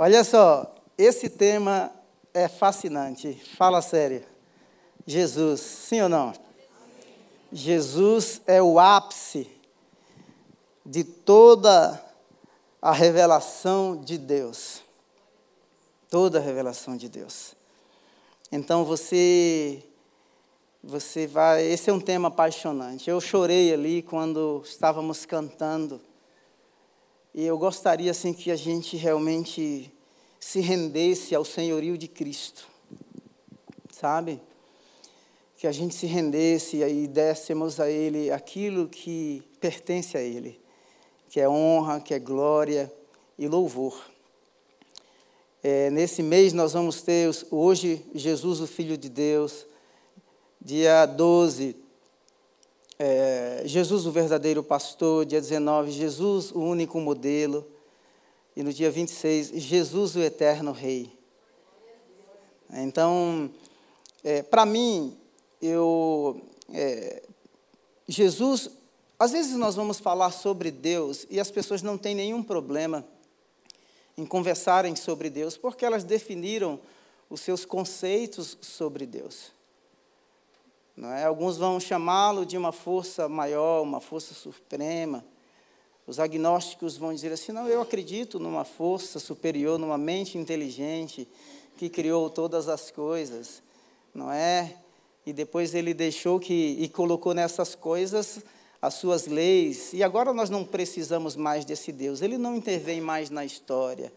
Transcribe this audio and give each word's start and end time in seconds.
Olha 0.00 0.22
só, 0.22 0.76
esse 0.96 1.28
tema 1.28 1.90
é 2.32 2.46
fascinante. 2.46 3.34
Fala 3.56 3.82
sério. 3.82 4.24
Jesus, 5.04 5.60
sim 5.60 6.00
ou 6.00 6.08
não? 6.08 6.32
Jesus 7.52 8.40
é 8.46 8.62
o 8.62 8.78
ápice 8.78 9.50
de 10.86 11.02
toda 11.02 12.00
a 12.80 12.92
revelação 12.92 13.96
de 13.96 14.16
Deus. 14.16 14.82
Toda 16.08 16.38
a 16.38 16.42
revelação 16.42 16.96
de 16.96 17.08
Deus. 17.08 17.56
Então 18.52 18.84
você 18.84 19.82
você 20.80 21.26
vai, 21.26 21.64
esse 21.64 21.90
é 21.90 21.92
um 21.92 21.98
tema 21.98 22.28
apaixonante. 22.28 23.10
Eu 23.10 23.20
chorei 23.20 23.74
ali 23.74 24.02
quando 24.02 24.62
estávamos 24.64 25.26
cantando. 25.26 26.00
E 27.38 27.46
eu 27.46 27.56
gostaria 27.56 28.10
assim 28.10 28.32
que 28.32 28.50
a 28.50 28.56
gente 28.56 28.96
realmente 28.96 29.94
se 30.40 30.58
rendesse 30.58 31.36
ao 31.36 31.44
senhorio 31.44 31.96
de 31.96 32.08
Cristo. 32.08 32.66
Sabe? 33.92 34.42
Que 35.56 35.68
a 35.68 35.70
gente 35.70 35.94
se 35.94 36.04
rendesse 36.04 36.78
e 36.78 37.06
dessemos 37.06 37.78
a 37.78 37.88
ele 37.88 38.32
aquilo 38.32 38.88
que 38.88 39.40
pertence 39.60 40.16
a 40.16 40.20
ele, 40.20 40.60
que 41.28 41.38
é 41.38 41.48
honra, 41.48 42.00
que 42.00 42.12
é 42.12 42.18
glória 42.18 42.92
e 43.38 43.46
louvor. 43.46 43.96
É, 45.62 45.90
nesse 45.90 46.24
mês 46.24 46.52
nós 46.52 46.72
vamos 46.72 47.02
ter 47.02 47.30
hoje 47.52 48.04
Jesus, 48.16 48.58
o 48.60 48.66
Filho 48.66 48.98
de 48.98 49.08
Deus, 49.08 49.64
dia 50.60 51.06
12, 51.06 51.76
é, 52.98 53.62
Jesus, 53.64 54.06
o 54.06 54.10
verdadeiro 54.10 54.62
pastor, 54.62 55.24
dia 55.24 55.40
19, 55.40 55.92
Jesus, 55.92 56.50
o 56.50 56.58
único 56.58 56.98
modelo, 57.00 57.64
e 58.56 58.62
no 58.62 58.72
dia 58.72 58.90
26, 58.90 59.52
Jesus, 59.54 60.16
o 60.16 60.20
eterno 60.20 60.72
Rei. 60.72 61.16
Então, 62.70 63.50
é, 64.24 64.42
para 64.42 64.66
mim, 64.66 65.16
eu, 65.62 66.40
é, 66.72 67.22
Jesus, 68.08 68.68
às 69.16 69.30
vezes 69.30 69.56
nós 69.56 69.76
vamos 69.76 70.00
falar 70.00 70.32
sobre 70.32 70.70
Deus 70.70 71.24
e 71.30 71.38
as 71.38 71.50
pessoas 71.50 71.82
não 71.82 71.96
têm 71.96 72.14
nenhum 72.16 72.42
problema 72.42 73.06
em 74.16 74.26
conversarem 74.26 74.96
sobre 74.96 75.30
Deus, 75.30 75.56
porque 75.56 75.86
elas 75.86 76.02
definiram 76.02 76.80
os 77.30 77.40
seus 77.40 77.64
conceitos 77.64 78.58
sobre 78.60 79.06
Deus. 79.06 79.52
É? 81.06 81.24
Alguns 81.24 81.56
vão 81.56 81.78
chamá-lo 81.78 82.44
de 82.44 82.56
uma 82.56 82.72
força 82.72 83.28
maior, 83.28 83.82
uma 83.82 84.00
força 84.00 84.34
suprema. 84.34 85.24
Os 86.06 86.18
agnósticos 86.18 86.96
vão 86.96 87.14
dizer 87.14 87.32
assim: 87.32 87.52
não, 87.52 87.68
eu 87.68 87.80
acredito 87.80 88.40
numa 88.40 88.64
força 88.64 89.20
superior, 89.20 89.78
numa 89.78 89.96
mente 89.96 90.36
inteligente 90.36 91.28
que 91.76 91.88
criou 91.88 92.28
todas 92.28 92.68
as 92.68 92.90
coisas, 92.90 93.62
não 94.12 94.32
é? 94.32 94.74
E 95.24 95.32
depois 95.32 95.74
ele 95.74 95.94
deixou 95.94 96.40
que 96.40 96.76
e 96.80 96.88
colocou 96.88 97.32
nessas 97.32 97.74
coisas 97.76 98.42
as 98.82 98.94
suas 98.94 99.26
leis. 99.26 99.92
E 99.92 100.02
agora 100.02 100.32
nós 100.32 100.50
não 100.50 100.64
precisamos 100.64 101.36
mais 101.36 101.64
desse 101.64 101.92
Deus. 101.92 102.22
Ele 102.22 102.38
não 102.38 102.56
intervém 102.56 103.00
mais 103.00 103.30
na 103.30 103.44
história. 103.44 104.12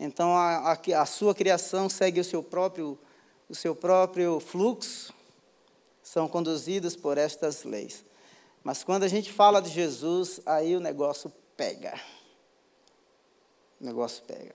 Então 0.00 0.36
a, 0.36 0.72
a, 0.72 1.02
a 1.02 1.06
sua 1.06 1.34
criação 1.34 1.88
segue 1.88 2.18
o 2.18 2.24
seu 2.24 2.42
próprio 2.42 2.98
o 3.48 3.54
seu 3.54 3.76
próprio 3.76 4.40
fluxo 4.40 5.14
são 6.06 6.28
conduzidos 6.28 6.94
por 6.94 7.18
estas 7.18 7.64
leis. 7.64 8.04
Mas 8.62 8.84
quando 8.84 9.02
a 9.02 9.08
gente 9.08 9.32
fala 9.32 9.60
de 9.60 9.68
Jesus, 9.68 10.40
aí 10.46 10.76
o 10.76 10.80
negócio 10.80 11.32
pega. 11.56 12.00
O 13.80 13.84
negócio 13.84 14.22
pega. 14.22 14.54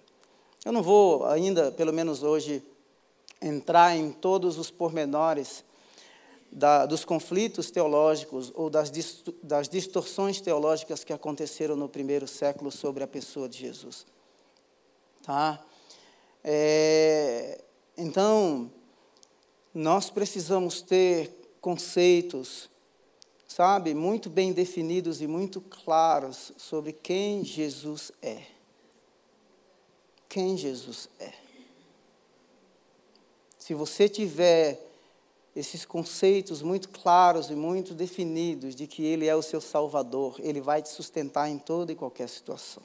Eu 0.64 0.72
não 0.72 0.82
vou 0.82 1.26
ainda, 1.26 1.70
pelo 1.70 1.92
menos 1.92 2.24
hoje, 2.24 2.64
entrar 3.42 3.98
em 3.98 4.14
todos 4.14 4.58
os 4.58 4.72
pormenores 4.72 5.62
da, 6.50 6.86
dos 6.86 7.04
conflitos 7.04 7.70
teológicos 7.70 8.50
ou 8.56 8.70
das, 8.70 8.90
das 9.44 9.67
distorções 9.67 10.40
teológicas 10.40 11.04
que 11.04 11.11
aconteceram 11.11 11.76
no 11.76 11.90
primeiro 11.90 12.30
século 12.30 12.72
sobre 12.72 13.04
a 13.04 13.08
pessoa 13.08 13.50
de 13.50 13.58
Jesus. 13.58 14.06
Tá? 15.22 15.61
É, 16.45 17.61
então, 17.98 18.72
nós 19.73 20.10
precisamos 20.10 20.82
ter 20.82 21.41
conceitos, 21.61 22.70
sabe, 23.48 23.94
muito 23.94 24.30
bem 24.30 24.52
definidos 24.52 25.22
e 25.22 25.27
muito 25.27 25.61
claros 25.61 26.52
sobre 26.58 26.92
quem 26.92 27.45
Jesus 27.45 28.11
é. 28.22 28.42
Quem 30.27 30.58
Jesus 30.58 31.08
é. 31.20 31.32
Se 33.60 33.76
você 33.76 34.10
tiver 34.10 34.82
esses 35.55 35.86
conceitos 35.86 36.61
muito 36.61 36.89
claros 36.89 37.49
e 37.49 37.54
muito 37.54 37.93
definidos 37.93 38.73
de 38.76 38.88
que 38.88 39.04
Ele 39.04 39.28
é 39.28 39.36
o 39.36 39.42
seu 39.42 39.61
Salvador, 39.61 40.38
Ele 40.39 40.61
vai 40.61 40.82
te 40.82 40.89
sustentar 40.89 41.49
em 41.49 41.60
toda 41.60 41.92
e 41.92 41.95
qualquer 41.95 42.28
situação. 42.28 42.82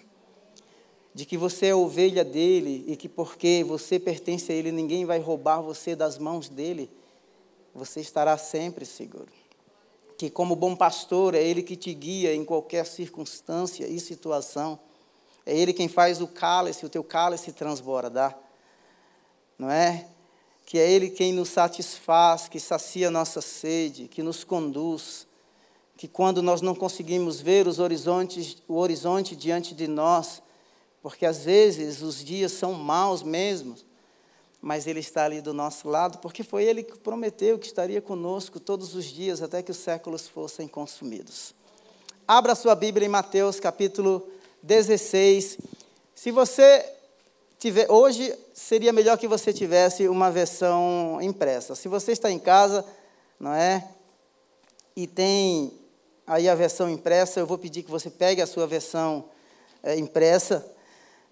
De 1.15 1.25
que 1.25 1.39
você 1.39 1.67
é 1.67 1.75
ovelha 1.75 2.25
dele 2.25 2.85
e 2.87 2.97
que 2.97 3.09
porque 3.09 3.65
você 3.67 3.99
pertence 3.99 4.53
a 4.53 4.55
Ele, 4.55 4.71
ninguém 4.71 5.07
vai 5.07 5.19
roubar 5.19 5.63
você 5.63 5.97
das 5.97 6.19
mãos 6.19 6.49
dele 6.49 6.91
você 7.77 8.01
estará 8.01 8.39
sempre 8.39 8.87
seguro. 8.87 9.29
Que, 10.17 10.31
como 10.31 10.57
bom 10.57 10.75
pastor, 10.75 11.35
é 11.35 11.43
Ele 11.43 11.63
que 11.63 11.77
te 11.77 11.93
guia 11.93 12.35
em 12.35 12.43
qualquer 12.43 12.87
circunstância 12.87 13.87
e 13.87 14.01
situação. 14.01 14.79
É 15.45 15.55
Ele 15.55 15.75
quem 15.75 15.87
faz 15.87 16.23
o 16.23 16.27
cálice, 16.27 16.87
o 16.87 16.89
teu 16.89 17.05
cálice 17.05 17.53
transbordar. 17.53 18.37
Não 19.59 19.71
é? 19.71 20.09
Que 20.65 20.79
é 20.79 20.91
Ele 20.91 21.11
quem 21.11 21.35
nos 21.35 21.51
satisfaz, 21.51 22.49
que 22.49 22.59
sacia 22.59 23.11
nossa 23.11 23.43
sede, 23.43 24.09
que 24.09 24.23
nos 24.23 24.43
conduz. 24.43 25.27
Que 25.99 26.09
quando 26.09 26.43
nós 26.43 26.63
não 26.63 26.75
conseguimos 26.75 27.43
ver 27.43 27.67
os 27.67 27.79
horizontes, 27.79 28.57
o 28.67 28.77
horizonte 28.77 29.37
diante 29.37 29.75
de 29.75 29.87
nós, 29.87 30.43
porque 31.03 31.27
às 31.27 31.45
vezes 31.45 32.01
os 32.01 32.25
dias 32.25 32.53
são 32.53 32.73
maus 32.73 33.23
mesmo, 33.23 33.77
mas 34.67 34.89
Ele 34.89 34.99
está 34.99 35.25
ali 35.25 35.41
do 35.41 35.55
nosso 35.55 35.89
lado, 35.89 36.19
porque 36.19 36.43
foi 36.43 36.65
Ele 36.65 36.83
que 36.83 36.99
prometeu 36.99 37.57
que 37.57 37.67
estaria 37.67 38.03
conosco 38.03 38.59
todos 38.59 38.97
os 38.97 39.05
dias 39.05 39.41
até 39.41 39.63
que 39.63 39.71
os 39.71 39.77
séculos 39.77 40.27
fossem 40.27 40.67
consumidos. 40.67 41.55
Abra 42.27 42.53
sua 42.57 42.75
Bíblia 42.75 43.07
em 43.07 43.09
Mateus 43.09 43.61
capítulo 43.61 44.29
16. 44.65 45.59
Se 46.17 46.33
você 46.33 46.85
tiver, 47.61 47.89
hoje 47.89 48.37
seria 48.53 48.93
melhor 48.93 49.17
que 49.17 49.29
você 49.29 49.53
tivesse 49.53 50.09
uma 50.09 50.33
versão 50.33 51.21
impressa. 51.23 51.77
Se 51.77 51.87
você 51.87 52.11
está 52.11 52.29
em 52.29 52.41
casa, 52.41 52.85
não 53.39 53.55
é? 53.55 53.89
E 54.97 55.07
tem 55.07 55.79
aí 56.27 56.49
a 56.49 56.57
versão 56.57 56.91
impressa, 56.91 57.39
eu 57.39 57.47
vou 57.47 57.57
pedir 57.57 57.85
que 57.85 57.91
você 57.91 58.11
pegue 58.11 58.43
a 58.43 58.47
sua 58.49 58.67
versão 58.67 59.27
é, 59.81 59.97
impressa. 59.97 60.69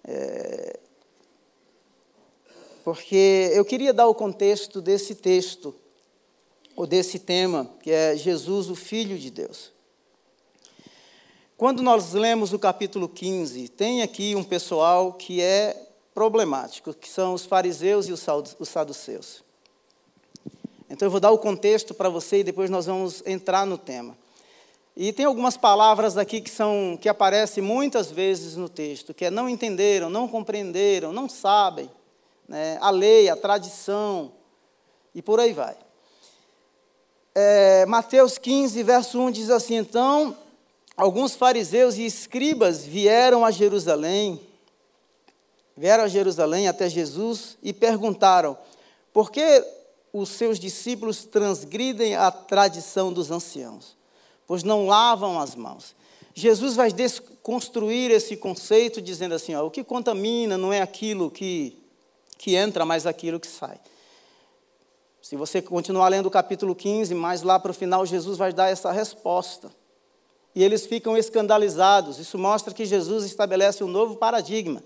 É, 0.05 0.79
porque 2.85 3.49
eu 3.51 3.65
queria 3.65 3.91
dar 3.91 4.05
o 4.05 4.13
contexto 4.13 4.79
desse 4.79 5.15
texto, 5.15 5.73
ou 6.75 6.85
desse 6.85 7.17
tema, 7.17 7.67
que 7.81 7.89
é 7.89 8.15
Jesus, 8.15 8.69
o 8.69 8.75
Filho 8.75 9.17
de 9.17 9.31
Deus. 9.31 9.73
Quando 11.57 11.81
nós 11.81 12.13
lemos 12.13 12.53
o 12.53 12.59
capítulo 12.59 13.09
15, 13.09 13.69
tem 13.69 14.03
aqui 14.03 14.35
um 14.35 14.43
pessoal 14.43 15.13
que 15.13 15.41
é 15.41 15.87
problemático, 16.13 16.93
que 16.93 17.09
são 17.09 17.33
os 17.33 17.43
fariseus 17.43 18.07
e 18.07 18.11
os 18.11 18.69
saduceus. 18.69 19.43
Então 20.87 21.07
eu 21.07 21.11
vou 21.11 21.19
dar 21.19 21.31
o 21.31 21.39
contexto 21.39 21.91
para 21.91 22.07
você 22.07 22.41
e 22.41 22.43
depois 22.43 22.69
nós 22.69 22.85
vamos 22.85 23.23
entrar 23.25 23.65
no 23.65 23.79
tema. 23.79 24.15
E 24.95 25.11
tem 25.11 25.25
algumas 25.25 25.57
palavras 25.57 26.19
aqui 26.19 26.39
que 26.39 26.51
são 26.51 26.99
que 27.01 27.09
aparecem 27.09 27.63
muitas 27.63 28.11
vezes 28.11 28.55
no 28.55 28.69
texto, 28.69 29.11
que 29.11 29.25
é 29.25 29.31
não 29.31 29.49
entenderam, 29.49 30.07
não 30.07 30.27
compreenderam, 30.27 31.11
não 31.11 31.27
sabem 31.27 31.89
né, 32.47 32.77
a 32.81 32.89
lei, 32.89 33.29
a 33.29 33.35
tradição, 33.35 34.31
e 35.13 35.21
por 35.21 35.39
aí 35.39 35.53
vai. 35.53 35.75
É, 37.33 37.85
Mateus 37.85 38.37
15, 38.37 38.81
verso 38.83 39.19
1 39.19 39.31
diz 39.31 39.49
assim: 39.49 39.75
Então, 39.75 40.37
alguns 40.95 41.35
fariseus 41.35 41.97
e 41.97 42.05
escribas 42.05 42.85
vieram 42.85 43.43
a 43.43 43.51
Jerusalém, 43.51 44.39
vieram 45.75 46.05
a 46.05 46.07
Jerusalém 46.07 46.67
até 46.67 46.87
Jesus 46.89 47.57
e 47.61 47.73
perguntaram: 47.73 48.57
Por 49.11 49.31
que 49.31 49.65
os 50.13 50.29
seus 50.29 50.57
discípulos 50.57 51.25
transgridem 51.25 52.15
a 52.15 52.31
tradição 52.31 53.11
dos 53.11 53.31
anciãos? 53.31 53.97
Pois 54.47 54.63
não 54.63 54.87
lavam 54.87 55.39
as 55.39 55.55
mãos. 55.55 55.95
Jesus 56.33 56.75
vai 56.75 56.91
desconstruir 56.91 58.11
esse 58.11 58.37
conceito, 58.37 59.01
dizendo 59.01 59.35
assim: 59.35 59.55
ó, 59.55 59.65
o 59.65 59.71
que 59.71 59.83
contamina 59.83 60.57
não 60.57 60.71
é 60.71 60.81
aquilo 60.81 61.31
que 61.31 61.84
que 62.45 62.53
entra, 62.53 62.85
mas 62.85 63.07
aquilo 63.07 63.39
que 63.39 63.47
sai. 63.47 63.79
Se 65.19 65.35
você 65.35 65.63
continuar 65.63 66.09
lendo 66.09 66.27
o 66.27 66.31
capítulo 66.31 66.75
15, 66.75 67.15
mais 67.15 67.41
lá 67.41 67.59
para 67.59 67.71
o 67.71 67.73
final, 67.73 68.05
Jesus 68.05 68.37
vai 68.37 68.53
dar 68.53 68.69
essa 68.69 68.91
resposta. 68.91 69.71
E 70.53 70.63
eles 70.63 70.85
ficam 70.85 71.17
escandalizados. 71.17 72.19
Isso 72.19 72.37
mostra 72.37 72.71
que 72.71 72.85
Jesus 72.85 73.25
estabelece 73.25 73.83
um 73.83 73.87
novo 73.87 74.17
paradigma. 74.17 74.83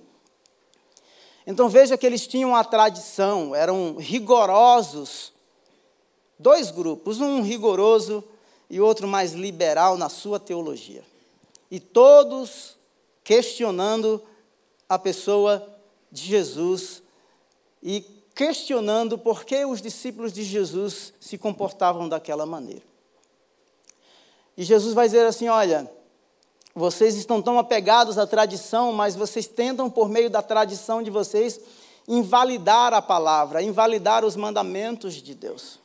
Então 1.46 1.68
veja 1.68 1.98
que 1.98 2.06
eles 2.06 2.26
tinham 2.26 2.56
a 2.56 2.64
tradição, 2.64 3.54
eram 3.54 3.98
rigorosos. 3.98 5.34
Dois 6.40 6.72
grupos, 6.72 7.20
um 7.20 7.42
rigoroso 7.42 8.24
e 8.70 8.80
outro 8.80 9.06
mais 9.06 9.34
liberal 9.34 9.98
na 9.98 10.08
sua 10.08 10.40
teologia. 10.40 11.04
E 11.70 11.78
todos 11.78 12.78
questionando 13.22 14.24
a 14.88 14.98
pessoa 14.98 15.68
de 16.10 16.24
Jesus 16.24 17.04
e 17.82 18.02
questionando 18.36 19.18
por 19.18 19.44
que 19.44 19.66
os 19.66 19.82
discípulos 19.82 20.32
de 20.32 20.44
Jesus 20.44 21.14
se 21.20 21.38
comportavam 21.38 22.08
daquela 22.08 22.46
maneira. 22.46 22.84
E 24.56 24.64
Jesus 24.64 24.94
vai 24.94 25.08
dizer 25.08 25.26
assim: 25.26 25.48
olha, 25.48 25.90
vocês 26.76 27.16
estão 27.16 27.42
tão 27.42 27.58
apegados 27.58 28.18
à 28.18 28.28
tradição, 28.28 28.92
mas 28.92 29.16
vocês 29.16 29.48
tentam, 29.48 29.90
por 29.90 30.10
meio 30.10 30.30
da 30.30 30.42
tradição 30.42 31.02
de 31.02 31.10
vocês, 31.10 31.60
invalidar 32.08 32.94
a 32.94 33.02
palavra, 33.02 33.62
invalidar 33.62 34.24
os 34.24 34.36
mandamentos 34.36 35.16
de 35.16 35.36
Deus. 35.36 35.80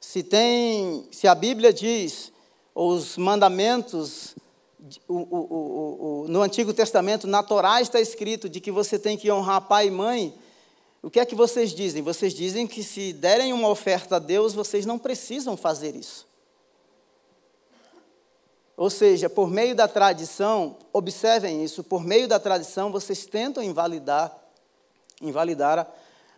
Se 0.00 0.22
tem, 0.22 1.08
se 1.10 1.26
a 1.26 1.34
Bíblia 1.34 1.72
diz, 1.72 2.32
os 2.74 3.16
mandamentos, 3.16 4.34
o, 5.08 5.14
o, 5.14 6.24
o, 6.24 6.28
no 6.28 6.42
Antigo 6.42 6.74
Testamento, 6.74 7.26
na 7.26 7.42
Torá 7.42 7.80
está 7.80 8.00
escrito 8.00 8.48
de 8.48 8.60
que 8.60 8.70
você 8.70 8.98
tem 8.98 9.16
que 9.16 9.30
honrar 9.30 9.62
pai 9.62 9.86
e 9.86 9.90
mãe, 9.90 10.34
o 11.02 11.10
que 11.10 11.20
é 11.20 11.24
que 11.24 11.34
vocês 11.34 11.72
dizem? 11.72 12.02
Vocês 12.02 12.34
dizem 12.34 12.66
que 12.66 12.82
se 12.82 13.12
derem 13.12 13.52
uma 13.52 13.68
oferta 13.68 14.16
a 14.16 14.18
Deus, 14.18 14.54
vocês 14.54 14.86
não 14.86 14.98
precisam 14.98 15.56
fazer 15.56 15.94
isso. 15.94 16.26
Ou 18.76 18.90
seja, 18.90 19.30
por 19.30 19.48
meio 19.48 19.74
da 19.74 19.86
tradição, 19.86 20.76
observem 20.92 21.62
isso, 21.62 21.84
por 21.84 22.02
meio 22.02 22.26
da 22.26 22.40
tradição 22.40 22.90
vocês 22.90 23.24
tentam 23.24 23.62
invalidar, 23.62 24.36
invalidar 25.20 25.78
a, 25.78 25.86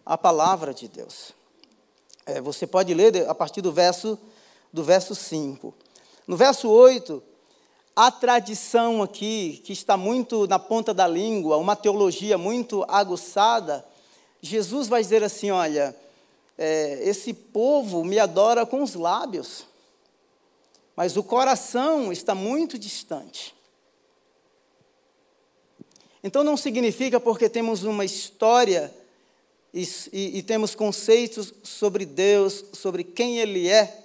a 0.05 0.19
palavra 0.19 0.75
de 0.75 0.87
Deus. 0.87 1.33
É, 2.27 2.41
você 2.41 2.67
pode 2.67 2.93
ler 2.93 3.29
a 3.29 3.35
partir 3.35 3.63
do 3.63 3.73
verso, 3.73 4.19
do 4.73 4.85
verso 4.85 5.15
5. 5.15 5.73
No 6.27 6.37
verso 6.37 6.69
8, 6.69 7.23
a 7.97 8.11
tradição 8.11 9.03
aqui, 9.03 9.61
que 9.65 9.73
está 9.73 9.97
muito 9.97 10.47
na 10.47 10.59
ponta 10.59 10.95
da 10.95 11.09
língua, 11.09 11.57
uma 11.57 11.75
teologia 11.75 12.39
muito 12.39 12.85
aguçada, 12.87 13.85
Jesus 14.41 14.87
vai 14.87 15.03
dizer 15.03 15.25
assim: 15.25 15.51
olha, 15.51 15.97
é, 16.57 17.01
esse 17.09 17.33
povo 17.33 18.05
me 18.05 18.19
adora 18.19 18.65
com 18.65 18.83
os 18.83 18.95
lábios 18.95 19.67
mas 20.97 21.17
o 21.19 21.23
coração 21.23 22.11
está 22.11 22.35
muito 22.35 22.79
distante. 22.79 23.55
Então 26.25 26.43
não 26.43 26.57
significa 26.57 27.21
porque 27.21 27.51
temos 27.51 27.85
uma 27.85 28.05
história 28.05 28.93
e, 29.75 29.83
e, 30.11 30.39
e, 30.39 30.43
temos 30.43 30.75
conceitos 30.75 31.53
sobre 31.63 32.07
Deus, 32.07 32.65
sobre 32.73 33.05
quem 33.05 33.39
Ele 33.39 33.69
é, 33.69 34.05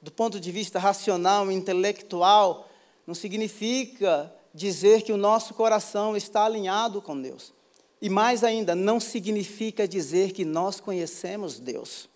do 0.00 0.10
ponto 0.10 0.40
de 0.40 0.50
vista 0.50 0.78
racional, 0.78 1.52
intelectual, 1.52 2.68
não 3.06 3.14
significa 3.14 4.32
dizer 4.54 5.02
que 5.02 5.12
o 5.12 5.16
nosso 5.16 5.54
coração 5.54 6.16
está 6.16 6.44
alinhado 6.44 7.00
com 7.00 7.20
Deus. 7.20 7.52
E 8.00 8.08
mais 8.08 8.42
ainda, 8.42 8.74
não 8.74 8.98
significa 8.98 9.86
dizer 9.86 10.32
que 10.32 10.44
nós 10.44 10.80
conhecemos 10.80 11.58
Deus. 11.58 12.08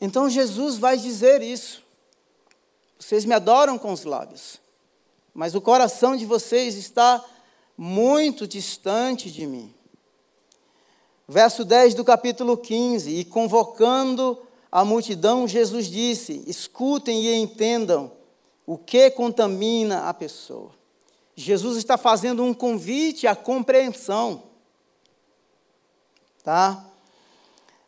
Então 0.00 0.28
Jesus 0.28 0.78
vai 0.78 0.96
dizer 0.96 1.42
isso. 1.42 1.82
Vocês 2.98 3.24
me 3.24 3.34
adoram 3.34 3.78
com 3.78 3.92
os 3.92 4.04
lábios, 4.04 4.60
mas 5.32 5.54
o 5.54 5.60
coração 5.60 6.16
de 6.16 6.26
vocês 6.26 6.74
está 6.74 7.24
muito 7.76 8.46
distante 8.46 9.30
de 9.30 9.46
mim. 9.46 9.72
Verso 11.28 11.64
10 11.64 11.94
do 11.94 12.04
capítulo 12.04 12.56
15: 12.56 13.10
E 13.10 13.24
convocando 13.24 14.42
a 14.70 14.84
multidão, 14.84 15.48
Jesus 15.48 15.86
disse: 15.86 16.44
Escutem 16.46 17.24
e 17.24 17.34
entendam 17.34 18.12
o 18.66 18.76
que 18.76 19.10
contamina 19.10 20.08
a 20.08 20.14
pessoa. 20.14 20.70
Jesus 21.34 21.78
está 21.78 21.96
fazendo 21.96 22.42
um 22.42 22.52
convite 22.52 23.26
à 23.26 23.34
compreensão. 23.34 24.42
Tá? 26.42 26.84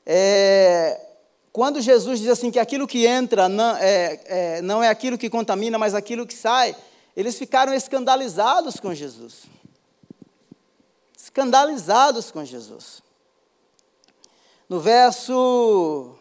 É, 0.06 1.00
quando 1.52 1.80
Jesus 1.80 2.20
diz 2.20 2.28
assim 2.28 2.50
que 2.50 2.58
aquilo 2.58 2.86
que 2.86 3.06
entra 3.06 3.48
não 3.48 3.76
é, 3.76 4.20
é, 4.24 4.62
não 4.62 4.82
é 4.82 4.88
aquilo 4.88 5.18
que 5.18 5.28
contamina, 5.28 5.78
mas 5.78 5.94
aquilo 5.94 6.26
que 6.26 6.34
sai, 6.34 6.76
eles 7.16 7.36
ficaram 7.36 7.74
escandalizados 7.74 8.78
com 8.78 8.94
Jesus. 8.94 9.42
Escandalizados 11.16 12.30
com 12.30 12.44
Jesus. 12.44 13.02
No 14.68 14.78
verso 14.78 16.16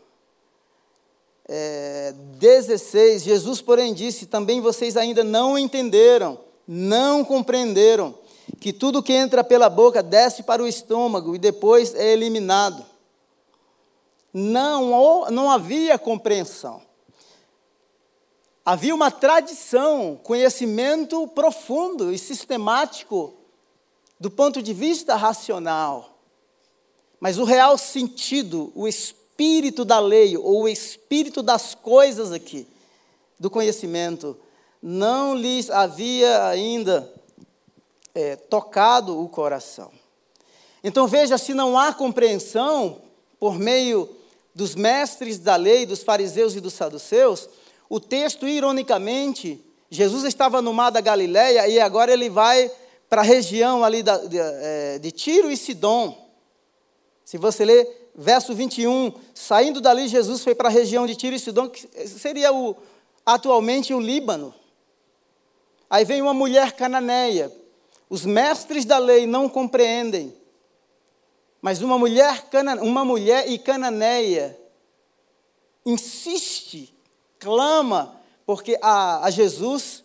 é, 1.50 2.14
16, 2.38 3.24
Jesus, 3.24 3.62
porém, 3.62 3.94
disse: 3.94 4.28
Também 4.28 4.62
vocês 4.62 4.96
ainda 4.96 5.24
não 5.24 5.58
entenderam, 5.58 6.40
não 6.68 7.26
compreenderam, 7.26 8.16
que 8.60 8.72
tudo 8.72 9.04
que 9.04 9.14
entra 9.14 9.44
pela 9.44 9.70
boca 9.70 10.02
desce 10.02 10.44
para 10.44 10.64
o 10.64 10.68
estômago 10.68 11.36
e 11.36 11.40
depois 11.40 11.94
é 11.96 12.14
eliminado 12.14 12.86
não, 14.34 15.30
não 15.30 15.50
havia 15.50 15.98
compreensão. 15.98 16.82
Havia 18.64 18.94
uma 18.94 19.10
tradição, 19.10 20.20
conhecimento 20.24 21.28
profundo 21.30 22.14
e 22.14 22.18
sistemático 22.18 23.34
do 24.20 24.30
ponto 24.30 24.62
de 24.62 24.74
vista 24.74 25.16
racional. 25.16 26.20
Mas 27.20 27.38
o 27.38 27.44
real 27.44 27.78
sentido, 27.78 28.72
o 28.76 28.88
espírito 28.88 29.19
da 29.86 30.00
lei, 30.00 30.36
ou 30.38 30.64
o 30.64 30.68
espírito 30.68 31.42
das 31.42 31.74
coisas 31.74 32.32
aqui, 32.32 32.68
do 33.40 33.50
conhecimento, 33.50 34.38
não 34.82 35.34
lhes 35.36 35.70
havia 35.70 36.48
ainda 36.48 37.12
é, 38.14 38.36
tocado 38.36 39.22
o 39.22 39.30
coração. 39.30 39.92
Então 40.84 41.08
veja, 41.08 41.38
se 41.38 41.54
não 41.54 41.78
há 41.78 41.94
compreensão 41.94 43.02
por 43.40 43.58
meio 43.58 44.10
dos 44.54 44.76
mestres 44.76 45.40
da 45.40 45.56
lei, 45.56 45.86
dos 45.86 46.04
fariseus 46.04 46.56
e 46.56 46.60
dos 46.60 46.74
saduceus, 46.74 47.48
o 47.90 48.00
texto, 48.00 48.48
ironicamente, 48.48 49.64
Jesus 49.90 50.24
estava 50.24 50.62
no 50.62 50.74
mar 50.74 50.90
da 50.90 51.02
Galileia 51.02 51.68
e 51.68 51.80
agora 51.80 52.12
ele 52.12 52.30
vai 52.30 52.72
para 53.10 53.22
a 53.22 53.26
região 53.26 53.84
ali 53.84 54.04
da, 54.04 54.18
de, 54.18 54.38
é, 54.38 55.00
de 55.00 55.12
Tiro 55.12 55.50
e 55.50 55.58
Sidom. 55.58 56.30
Se 57.26 57.38
você 57.38 57.66
ler 57.66 58.09
verso 58.20 58.54
21, 58.54 59.14
saindo 59.34 59.82
dali, 59.82 60.08
Jesus 60.08 60.44
foi 60.44 60.54
para 60.54 60.70
a 60.70 60.72
região 60.72 61.08
de 61.08 61.16
Tiro 61.16 61.36
e 61.36 61.40
Sidom, 61.40 61.70
que 61.70 61.88
seria 62.08 62.54
o, 62.54 62.76
atualmente 63.26 63.94
o 63.94 64.00
Líbano. 64.00 64.54
Aí 65.90 66.06
vem 66.06 66.22
uma 66.22 66.34
mulher 66.34 66.74
cananeia. 66.74 67.52
Os 68.10 68.26
mestres 68.26 68.86
da 68.86 68.98
lei 68.98 69.26
não 69.26 69.48
compreendem 69.48 70.38
mas 71.62 71.82
uma 71.82 71.98
mulher, 71.98 72.46
uma 72.82 73.04
mulher 73.04 73.50
e 73.50 73.60
cananeia 73.60 74.58
insiste, 75.86 76.94
clama 77.38 78.16
porque 78.46 78.78
a, 78.82 79.26
a 79.26 79.30
Jesus, 79.30 80.04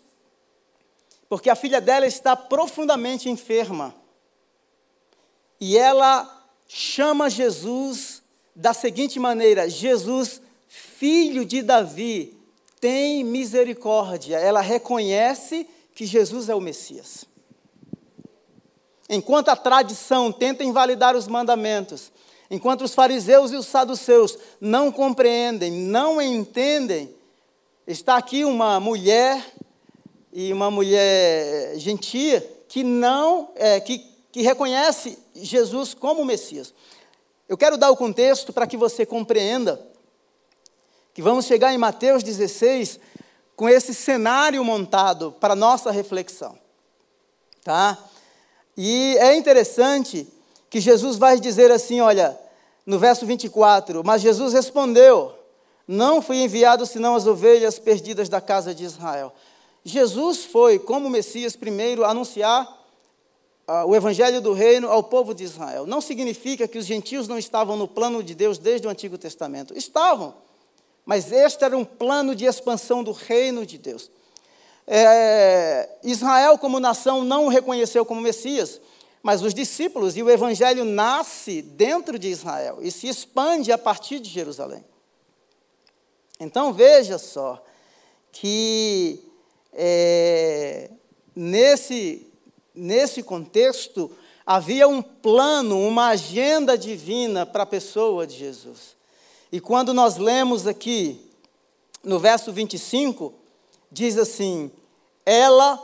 porque 1.29 1.49
a 1.49 1.55
filha 1.55 1.81
dela 1.81 2.07
está 2.07 2.37
profundamente 2.37 3.29
enferma. 3.29 3.95
E 5.61 5.79
ela 5.79 6.34
chama 6.69 7.31
Jesus 7.31 8.23
da 8.55 8.73
seguinte 8.73 9.19
maneira: 9.19 9.69
Jesus, 9.69 10.41
filho 10.69 11.45
de 11.45 11.63
Davi, 11.63 12.37
tem 12.81 13.25
misericórdia. 13.25 14.37
Ela 14.37 14.61
reconhece 14.61 15.67
que 15.95 16.05
Jesus 16.05 16.49
é 16.49 16.55
o 16.55 16.61
Messias. 16.61 17.25
Enquanto 19.09 19.49
a 19.49 19.57
tradição 19.57 20.33
tenta 20.33 20.65
invalidar 20.65 21.15
os 21.15 21.29
mandamentos, 21.29 22.11
enquanto 22.51 22.83
os 22.83 22.95
fariseus 22.95 23.53
e 23.53 23.57
os 23.57 23.67
saduceus 23.67 24.39
não 24.61 24.91
compreendem, 24.91 25.71
não 25.71 26.21
entendem, 26.21 27.15
está 27.87 28.17
aqui 28.17 28.45
uma 28.45 28.81
mulher 28.81 29.45
e 30.33 30.53
uma 30.53 30.71
mulher 30.71 31.79
gentia 31.79 32.41
que 32.67 32.83
não, 32.83 33.51
é, 33.55 33.79
que, 33.79 33.99
que 34.35 34.43
reconhece 34.43 35.17
Jesus 35.33 35.95
como 35.95 36.25
Messias. 36.25 36.75
Eu 37.49 37.57
quero 37.57 37.79
dar 37.79 37.93
o 37.93 37.97
contexto 37.97 38.53
para 38.53 38.67
que 38.67 38.77
você 38.77 39.07
compreenda 39.07 39.81
que 41.15 41.23
vamos 41.23 41.45
chegar 41.45 41.73
em 41.73 41.79
Mateus 41.79 42.25
16 42.25 42.99
com 43.55 43.69
esse 43.69 43.95
cenário 43.95 44.65
montado 44.65 45.31
para 45.39 45.55
nossa 45.55 45.93
reflexão, 45.93 46.59
tá? 47.63 47.97
E 48.77 49.17
é 49.21 49.37
interessante 49.37 50.27
que 50.69 50.81
Jesus 50.81 51.17
vai 51.17 51.39
dizer 51.39 51.71
assim, 51.71 52.01
olha, 52.01 52.37
no 52.85 52.99
verso 52.99 53.25
24: 53.25 54.03
Mas 54.05 54.21
Jesus 54.21 54.53
respondeu: 54.53 55.33
Não 55.87 56.21
fui 56.21 56.39
enviado 56.39 56.85
senão 56.87 57.15
as 57.15 57.25
ovelhas 57.25 57.79
perdidas 57.79 58.29
da 58.29 58.41
casa 58.41 58.75
de 58.75 58.83
Israel. 58.83 59.33
Jesus 59.85 60.45
foi, 60.45 60.81
como 60.81 61.09
Messias, 61.09 61.55
primeiro 61.55 62.05
anunciar 62.05 62.84
o 63.87 63.97
evangelho 63.97 64.41
do 64.41 64.53
reino 64.53 64.91
ao 64.91 65.03
povo 65.03 65.35
de 65.35 65.45
Israel. 65.45 65.87
Não 65.87 66.01
significa 66.01 66.69
que 66.69 66.79
os 66.79 66.85
gentios 66.85 67.27
não 67.27 67.39
estavam 67.39 67.77
no 67.77 67.89
plano 67.89 68.23
de 68.23 68.35
Deus 68.35 68.59
desde 68.59 68.87
o 68.87 68.91
Antigo 68.91 69.17
Testamento. 69.17 69.77
Estavam. 69.77 70.35
Mas 71.05 71.33
este 71.33 71.65
era 71.65 71.77
um 71.77 71.85
plano 71.85 72.35
de 72.35 72.45
expansão 72.45 73.03
do 73.03 73.13
reino 73.13 73.65
de 73.65 73.79
Deus. 73.79 74.11
É, 74.87 75.89
Israel, 76.03 76.59
como 76.59 76.79
nação, 76.79 77.25
não 77.25 77.47
o 77.47 77.49
reconheceu 77.49 78.05
como 78.05 78.21
Messias, 78.21 78.81
mas 79.23 79.43
os 79.43 79.55
discípulos 79.55 80.17
e 80.17 80.23
o 80.23 80.29
evangelho 80.29 80.85
nasce 80.85 81.63
dentro 81.63 82.19
de 82.19 82.29
Israel 82.29 82.79
e 82.83 82.91
se 82.91 83.09
expande 83.09 83.73
a 83.73 83.79
partir 83.79 84.19
de 84.21 84.29
Jerusalém. 84.29 84.85
Então 86.39 86.73
veja 86.73 87.17
só 87.17 87.65
que 88.31 89.23
é, 89.73 90.91
nesse, 91.35 92.27
nesse 92.75 93.23
contexto 93.23 94.11
havia 94.47 94.89
um 94.89 95.01
plano, 95.01 95.81
uma 95.81 96.09
agenda 96.09 96.77
divina 96.77 97.47
para 97.47 97.63
a 97.63 97.67
pessoa 97.67 98.27
de 98.27 98.37
Jesus. 98.37 98.97
E 99.51 99.61
quando 99.61 99.95
nós 99.95 100.17
lemos 100.17 100.67
aqui, 100.67 101.21
no 102.03 102.19
verso 102.19 102.53
25, 102.53 103.33
diz 103.91 104.19
assim: 104.19 104.71
Ela, 105.25 105.81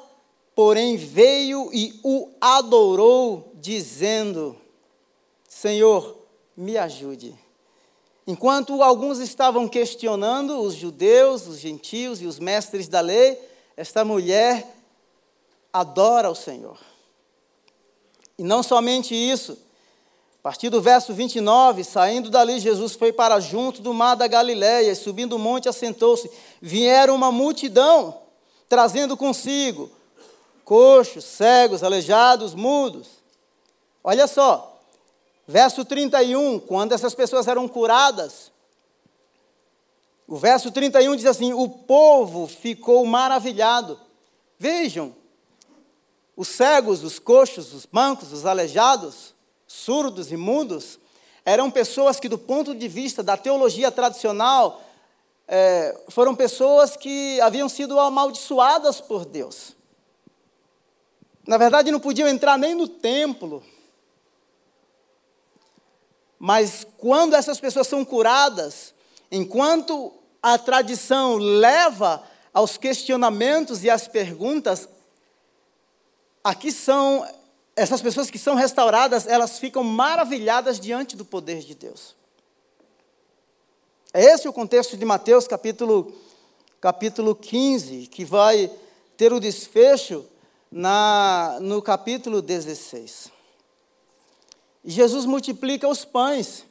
porém, 0.54 0.96
veio 0.96 1.70
e 1.72 1.98
o 2.02 2.28
adorou, 2.40 3.52
dizendo: 3.54 4.56
Senhor, 5.48 6.18
me 6.56 6.76
ajude. 6.76 7.34
Enquanto 8.26 8.82
alguns 8.82 9.18
estavam 9.18 9.66
questionando, 9.66 10.60
os 10.60 10.74
judeus, 10.74 11.46
os 11.46 11.58
gentios 11.58 12.20
e 12.20 12.26
os 12.26 12.38
mestres 12.38 12.86
da 12.86 13.00
lei, 13.00 13.38
esta 13.76 14.04
mulher 14.04 14.79
adora 15.72 16.30
o 16.30 16.34
Senhor. 16.34 16.78
E 18.38 18.42
não 18.42 18.62
somente 18.62 19.14
isso, 19.14 19.58
a 20.40 20.42
partir 20.42 20.70
do 20.70 20.80
verso 20.80 21.12
29, 21.12 21.84
saindo 21.84 22.30
dali, 22.30 22.58
Jesus 22.58 22.94
foi 22.94 23.12
para 23.12 23.38
junto 23.40 23.82
do 23.82 23.92
mar 23.92 24.14
da 24.14 24.26
Galiléia, 24.26 24.90
e 24.90 24.94
subindo 24.94 25.34
o 25.34 25.38
monte, 25.38 25.68
assentou-se. 25.68 26.30
Vieram 26.62 27.14
uma 27.14 27.30
multidão, 27.30 28.18
trazendo 28.68 29.16
consigo 29.16 29.90
coxos, 30.64 31.24
cegos, 31.24 31.82
aleijados, 31.82 32.54
mudos. 32.54 33.08
Olha 34.04 34.26
só, 34.26 34.80
verso 35.46 35.84
31, 35.84 36.60
quando 36.60 36.92
essas 36.92 37.14
pessoas 37.14 37.48
eram 37.48 37.66
curadas, 37.68 38.50
o 40.26 40.36
verso 40.36 40.70
31 40.70 41.16
diz 41.16 41.26
assim: 41.26 41.52
O 41.52 41.68
povo 41.68 42.46
ficou 42.46 43.04
maravilhado. 43.04 43.98
Vejam, 44.58 45.12
os 46.40 46.48
cegos, 46.48 47.04
os 47.04 47.18
coxos, 47.18 47.74
os 47.74 47.86
mancos, 47.92 48.32
os 48.32 48.46
aleijados, 48.46 49.34
surdos 49.66 50.32
e 50.32 50.38
mudos, 50.38 50.98
eram 51.44 51.70
pessoas 51.70 52.18
que, 52.18 52.30
do 52.30 52.38
ponto 52.38 52.74
de 52.74 52.88
vista 52.88 53.22
da 53.22 53.36
teologia 53.36 53.90
tradicional, 53.90 54.82
é, 55.46 56.00
foram 56.08 56.34
pessoas 56.34 56.96
que 56.96 57.38
haviam 57.42 57.68
sido 57.68 58.00
amaldiçoadas 58.00 59.02
por 59.02 59.26
Deus. 59.26 59.76
Na 61.46 61.58
verdade, 61.58 61.90
não 61.90 62.00
podiam 62.00 62.26
entrar 62.26 62.56
nem 62.56 62.74
no 62.74 62.88
templo. 62.88 63.62
Mas 66.38 66.86
quando 66.96 67.34
essas 67.34 67.60
pessoas 67.60 67.86
são 67.86 68.02
curadas, 68.02 68.94
enquanto 69.30 70.10
a 70.42 70.56
tradição 70.56 71.36
leva 71.36 72.22
aos 72.50 72.78
questionamentos 72.78 73.84
e 73.84 73.90
às 73.90 74.08
perguntas, 74.08 74.88
aqui 76.42 76.72
são 76.72 77.26
essas 77.76 78.02
pessoas 78.02 78.30
que 78.30 78.38
são 78.38 78.54
restauradas, 78.54 79.26
elas 79.26 79.58
ficam 79.58 79.82
maravilhadas 79.82 80.78
diante 80.78 81.16
do 81.16 81.24
poder 81.24 81.60
de 81.60 81.74
Deus. 81.74 82.14
É 84.12 84.24
esse 84.24 84.48
o 84.48 84.52
contexto 84.52 84.96
de 84.96 85.04
Mateus 85.04 85.46
capítulo, 85.46 86.12
capítulo 86.80 87.34
15, 87.34 88.08
que 88.08 88.24
vai 88.24 88.70
ter 89.16 89.32
o 89.32 89.40
desfecho 89.40 90.26
na, 90.70 91.58
no 91.60 91.80
capítulo 91.80 92.42
16. 92.42 93.30
Jesus 94.84 95.24
multiplica 95.26 95.88
os 95.88 96.04
pães. 96.04 96.64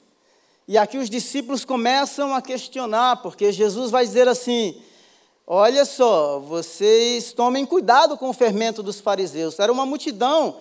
E 0.67 0.77
aqui 0.77 0.97
os 0.97 1.09
discípulos 1.09 1.65
começam 1.65 2.35
a 2.35 2.41
questionar, 2.41 3.21
porque 3.21 3.51
Jesus 3.51 3.89
vai 3.89 4.05
dizer 4.05 4.27
assim: 4.27 4.81
Olha 5.51 5.83
só, 5.83 6.37
vocês 6.37 7.33
tomem 7.33 7.65
cuidado 7.65 8.15
com 8.15 8.29
o 8.29 8.33
fermento 8.33 8.83
dos 8.83 8.99
fariseus. 8.99 9.57
Era 9.57 9.71
uma 9.71 9.83
multidão 9.83 10.57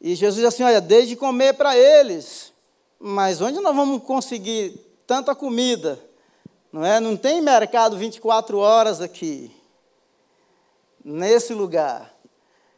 e 0.00 0.14
Jesus 0.14 0.36
diz 0.36 0.44
assim: 0.44 0.62
Olha, 0.62 0.80
desde 0.80 1.16
comer 1.16 1.54
para 1.54 1.76
eles, 1.76 2.52
mas 2.98 3.40
onde 3.40 3.60
nós 3.60 3.74
vamos 3.74 4.02
conseguir 4.02 4.78
tanta 5.06 5.34
comida? 5.34 5.98
Não, 6.72 6.84
é? 6.84 7.00
não 7.00 7.16
tem 7.16 7.40
mercado 7.40 7.96
24 7.96 8.58
horas 8.58 9.00
aqui, 9.00 9.50
nesse 11.04 11.52
lugar. 11.52 12.14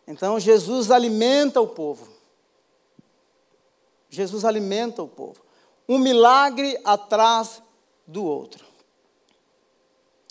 Então 0.06 0.40
Jesus 0.40 0.90
alimenta 0.90 1.60
o 1.60 1.68
povo. 1.68 2.08
Jesus 4.08 4.44
alimenta 4.44 5.02
o 5.02 5.08
povo. 5.08 5.40
Um 5.88 5.98
milagre 5.98 6.80
atrás 6.84 7.62
do 8.06 8.24
outro. 8.24 8.69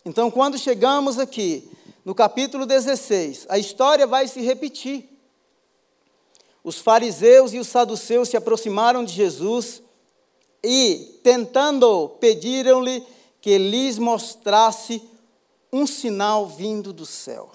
Então, 0.10 0.32
quando 0.32 0.58
chegamos 0.58 1.20
aqui, 1.20 1.70
no 2.04 2.16
capítulo 2.16 2.66
16, 2.66 3.46
a 3.48 3.60
história 3.60 4.08
vai 4.08 4.28
se 4.28 4.42
repetir. 4.42 5.08
Os 6.64 6.80
fariseus 6.80 7.54
e 7.54 7.60
os 7.60 7.68
saduceus 7.68 8.28
se 8.28 8.36
aproximaram 8.36 9.06
de 9.06 9.14
Jesus 9.14 9.84
e, 10.64 11.20
tentando, 11.22 12.10
pediram-lhe 12.20 13.06
que 13.40 13.56
lhes 13.60 14.00
mostrasse 14.00 15.08
um 15.72 15.86
sinal 15.86 16.48
vindo 16.48 16.92
do 16.92 17.06
céu. 17.06 17.52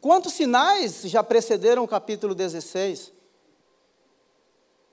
Quantos 0.00 0.32
sinais 0.32 1.02
já 1.02 1.22
precederam 1.22 1.84
o 1.84 1.88
capítulo 1.88 2.34
16? 2.34 3.12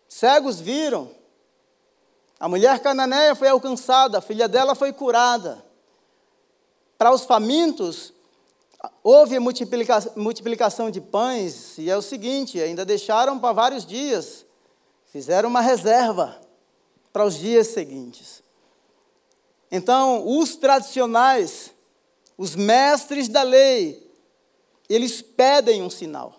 Cegos 0.08 0.60
viram. 0.60 1.10
A 2.42 2.50
mulher 2.50 2.80
cananeia 2.80 3.36
foi 3.36 3.48
alcançada, 3.48 4.18
a 4.18 4.22
filha 4.22 4.50
dela 4.50 4.76
foi 4.76 4.92
curada. 4.92 5.64
Para 6.98 7.14
os 7.14 7.24
famintos, 7.24 8.14
Houve 9.04 9.38
multiplica 9.40 10.00
multiplicação 10.16 10.90
de 10.90 11.00
pães, 11.00 11.78
e 11.78 11.90
é 11.90 11.96
o 11.96 12.02
seguinte: 12.02 12.60
ainda 12.60 12.84
deixaram 12.84 13.38
para 13.40 13.54
vários 13.54 13.86
dias, 13.86 14.46
fizeram 15.06 15.50
uma 15.50 15.62
reserva 15.62 16.40
para 17.14 17.26
os 17.26 17.38
dias 17.38 17.68
seguintes. 17.68 18.42
Então, 19.72 20.28
os 20.28 20.56
tradicionais, 20.56 21.72
os 22.38 22.56
mestres 22.56 23.28
da 23.28 23.44
lei, 23.44 24.12
eles 24.90 25.22
pedem 25.22 25.84
um 25.84 25.90
sinal. 25.90 26.36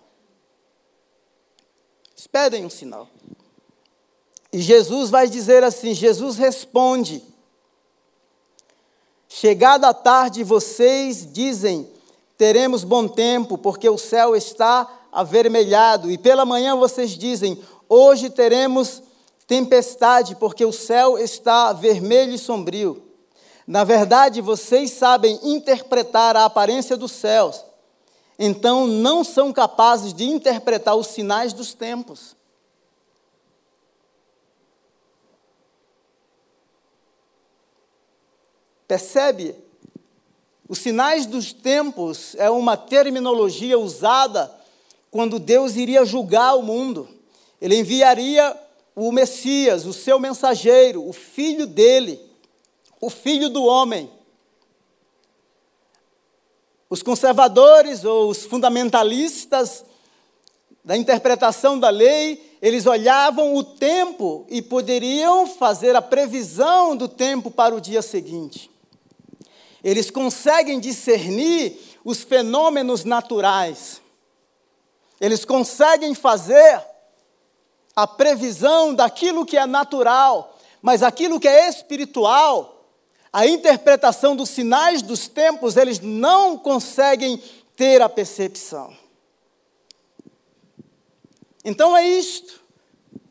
Eles 2.11 2.27
pedem 2.27 2.65
um 2.65 2.69
sinal. 2.69 3.07
E 4.53 4.61
Jesus 4.61 5.09
vai 5.09 5.27
dizer 5.27 5.63
assim: 5.63 5.95
Jesus 5.95 6.37
responde. 6.37 7.23
Chegada 9.27 9.89
a 9.89 9.93
tarde, 9.95 10.43
vocês 10.43 11.27
dizem: 11.33 11.89
teremos 12.37 12.83
bom 12.83 13.07
tempo, 13.07 13.57
porque 13.57 13.89
o 13.89 13.97
céu 13.97 14.35
está 14.35 14.87
avermelhado. 15.11 16.11
E 16.11 16.19
pela 16.19 16.45
manhã 16.45 16.75
vocês 16.75 17.17
dizem: 17.17 17.59
hoje 17.89 18.29
teremos 18.29 19.01
tempestade, 19.47 20.35
porque 20.35 20.63
o 20.63 20.71
céu 20.71 21.17
está 21.17 21.73
vermelho 21.73 22.33
e 22.33 22.37
sombrio. 22.37 23.01
Na 23.65 23.83
verdade, 23.83 24.39
vocês 24.39 24.91
sabem 24.91 25.39
interpretar 25.41 26.35
a 26.37 26.45
aparência 26.45 26.95
dos 26.95 27.11
céus, 27.11 27.65
então 28.37 28.85
não 28.85 29.23
são 29.23 29.51
capazes 29.51 30.13
de 30.13 30.25
interpretar 30.25 30.95
os 30.95 31.07
sinais 31.07 31.53
dos 31.53 31.73
tempos. 31.73 32.35
Percebe 38.87 39.55
os 40.67 40.79
sinais 40.79 41.25
dos 41.25 41.53
tempos 41.53 42.35
é 42.35 42.49
uma 42.49 42.75
terminologia 42.75 43.77
usada 43.77 44.51
quando 45.11 45.37
Deus 45.37 45.75
iria 45.75 46.05
julgar 46.05 46.55
o 46.55 46.63
mundo. 46.63 47.07
Ele 47.61 47.77
enviaria 47.77 48.57
o 48.95 49.11
Messias, 49.11 49.85
o 49.85 49.93
seu 49.93 50.19
mensageiro, 50.19 51.07
o 51.07 51.13
filho 51.13 51.67
dele, 51.67 52.19
o 52.99 53.09
filho 53.09 53.49
do 53.49 53.63
homem. 53.63 54.09
Os 56.89 57.03
conservadores 57.03 58.03
ou 58.03 58.29
os 58.29 58.45
fundamentalistas 58.45 59.85
da 60.83 60.97
interpretação 60.97 61.79
da 61.79 61.89
lei, 61.89 62.57
eles 62.61 62.85
olhavam 62.85 63.55
o 63.55 63.63
tempo 63.63 64.45
e 64.49 64.61
poderiam 64.61 65.45
fazer 65.47 65.95
a 65.95 66.01
previsão 66.01 66.95
do 66.95 67.07
tempo 67.07 67.51
para 67.51 67.75
o 67.75 67.79
dia 67.79 68.01
seguinte. 68.01 68.72
Eles 69.83 70.09
conseguem 70.09 70.79
discernir 70.79 71.77
os 72.05 72.23
fenômenos 72.23 73.03
naturais. 73.03 74.01
Eles 75.19 75.43
conseguem 75.43 76.15
fazer 76.15 76.81
a 77.95 78.07
previsão 78.07 78.93
daquilo 78.93 79.45
que 79.45 79.57
é 79.57 79.65
natural, 79.65 80.57
mas 80.81 81.03
aquilo 81.03 81.39
que 81.39 81.47
é 81.47 81.67
espiritual, 81.67 82.87
a 83.31 83.45
interpretação 83.47 84.35
dos 84.35 84.49
sinais 84.49 85.01
dos 85.01 85.27
tempos, 85.27 85.75
eles 85.75 85.99
não 85.99 86.57
conseguem 86.57 87.41
ter 87.75 88.01
a 88.01 88.09
percepção. 88.09 88.95
Então 91.63 91.95
é 91.95 92.05
isto 92.05 92.61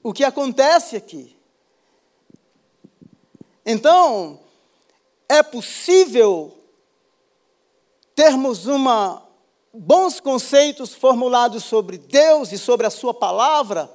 o 0.02 0.12
que 0.12 0.24
acontece 0.24 0.96
aqui. 0.96 1.36
Então, 3.64 4.40
é 5.32 5.42
possível 5.42 6.58
termos 8.14 8.66
uma 8.66 9.26
bons 9.72 10.20
conceitos 10.20 10.92
formulados 10.92 11.64
sobre 11.64 11.96
Deus 11.96 12.52
e 12.52 12.58
sobre 12.58 12.86
a 12.86 12.90
sua 12.90 13.14
palavra, 13.14 13.90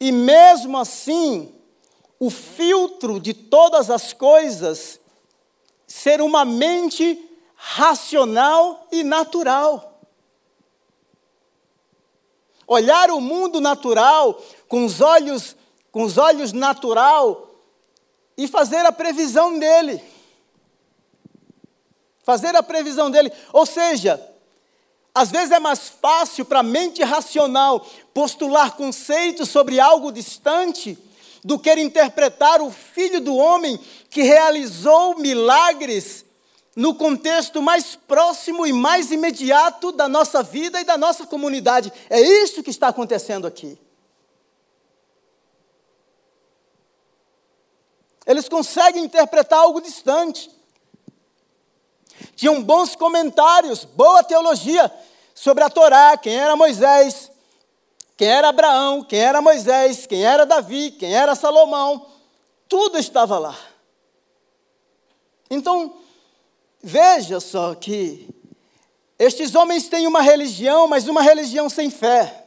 e 0.00 0.10
mesmo 0.10 0.78
assim, 0.78 1.54
o 2.18 2.30
filtro 2.30 3.20
de 3.20 3.34
todas 3.34 3.90
as 3.90 4.14
coisas 4.14 4.98
ser 5.86 6.22
uma 6.22 6.42
mente 6.42 7.22
racional 7.54 8.86
e 8.90 9.04
natural. 9.04 10.00
Olhar 12.66 13.10
o 13.10 13.20
mundo 13.20 13.60
natural 13.60 14.40
com 14.68 14.86
os 14.86 15.02
olhos 15.02 15.54
com 15.92 16.02
os 16.02 16.16
olhos 16.16 16.52
natural 16.52 17.50
e 18.36 18.48
fazer 18.48 18.84
a 18.84 18.90
previsão 18.90 19.58
dele. 19.58 20.13
Fazer 22.24 22.56
a 22.56 22.62
previsão 22.62 23.10
dele, 23.10 23.30
ou 23.52 23.66
seja, 23.66 24.20
às 25.14 25.30
vezes 25.30 25.52
é 25.52 25.60
mais 25.60 25.88
fácil 25.88 26.44
para 26.44 26.60
a 26.60 26.64
mente 26.64 27.02
racional 27.04 27.86
postular 28.12 28.72
conceitos 28.72 29.48
sobre 29.48 29.78
algo 29.78 30.10
distante 30.10 30.98
do 31.44 31.58
que 31.58 31.72
interpretar 31.74 32.60
o 32.62 32.70
Filho 32.70 33.20
do 33.20 33.36
Homem 33.36 33.78
que 34.08 34.22
realizou 34.22 35.16
milagres 35.18 36.24
no 36.74 36.94
contexto 36.94 37.62
mais 37.62 37.94
próximo 37.94 38.66
e 38.66 38.72
mais 38.72 39.12
imediato 39.12 39.92
da 39.92 40.08
nossa 40.08 40.42
vida 40.42 40.80
e 40.80 40.84
da 40.84 40.96
nossa 40.96 41.26
comunidade. 41.26 41.92
É 42.10 42.20
isso 42.20 42.62
que 42.62 42.70
está 42.70 42.88
acontecendo 42.88 43.46
aqui. 43.46 43.78
Eles 48.26 48.48
conseguem 48.48 49.04
interpretar 49.04 49.60
algo 49.60 49.80
distante. 49.80 50.50
Tinham 52.34 52.62
bons 52.62 52.96
comentários, 52.96 53.84
boa 53.84 54.22
teologia 54.22 54.92
sobre 55.34 55.64
a 55.64 55.70
Torá, 55.70 56.16
quem 56.16 56.34
era 56.34 56.56
Moisés, 56.56 57.30
quem 58.16 58.28
era 58.28 58.48
Abraão, 58.48 59.02
quem 59.02 59.20
era 59.20 59.40
Moisés, 59.40 60.06
quem 60.06 60.24
era 60.24 60.44
Davi, 60.44 60.90
quem 60.92 61.14
era 61.14 61.34
Salomão. 61.34 62.06
Tudo 62.68 62.98
estava 62.98 63.38
lá. 63.38 63.56
Então, 65.50 65.96
veja 66.82 67.40
só 67.40 67.74
que 67.74 68.28
estes 69.18 69.54
homens 69.54 69.88
têm 69.88 70.06
uma 70.06 70.22
religião, 70.22 70.88
mas 70.88 71.06
uma 71.06 71.22
religião 71.22 71.68
sem 71.68 71.90
fé. 71.90 72.46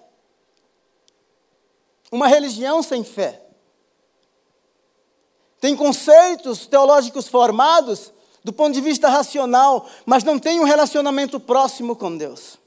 Uma 2.12 2.28
religião 2.28 2.82
sem 2.82 3.04
fé 3.04 3.48
tem 5.60 5.76
conceitos 5.76 6.68
teológicos 6.68 7.28
formados 7.28 8.14
do 8.44 8.54
ponto 8.54 8.74
de 8.74 8.82
vista 8.82 9.10
racional, 9.10 9.88
mas 10.06 10.24
não 10.24 10.40
tem 10.40 10.60
um 10.60 10.64
relacionamento 10.64 11.40
próximo 11.40 11.96
com 11.96 12.16
Deus. 12.16 12.58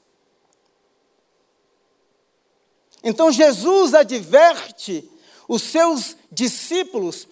Então 3.03 3.31
Jesus 3.31 3.93
adverte 3.93 5.09
os 5.47 5.63
seus 5.63 6.15
discípulos: 6.31 7.27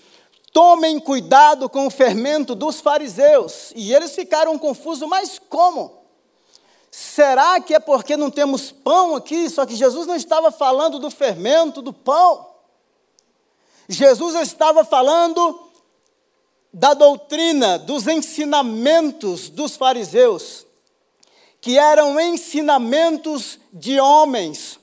tomem 0.51 0.99
cuidado 0.99 1.69
com 1.69 1.87
o 1.87 1.91
fermento 1.91 2.55
dos 2.55 2.81
fariseus. 2.81 3.71
E 3.75 3.93
eles 3.93 4.15
ficaram 4.15 4.57
confusos, 4.57 5.07
mas 5.07 5.39
como? 5.49 5.99
Será 6.91 7.59
que 7.61 7.75
é 7.75 7.79
porque 7.79 8.17
não 8.17 8.31
temos 8.31 8.71
pão 8.71 9.15
aqui? 9.15 9.49
Só 9.49 9.65
que 9.65 9.75
Jesus 9.75 10.07
não 10.07 10.15
estava 10.15 10.51
falando 10.51 10.97
do 10.97 11.11
fermento 11.11 11.81
do 11.81 11.93
pão. 11.93 12.47
Jesus 13.87 14.35
estava 14.35 14.83
falando 14.83 15.68
da 16.71 16.93
doutrina, 16.93 17.79
dos 17.79 18.07
ensinamentos 18.07 19.49
dos 19.49 19.75
fariseus, 19.75 20.65
que 21.59 21.77
eram 21.77 22.19
ensinamentos 22.19 23.59
de 23.73 23.99
homens. 23.99 24.79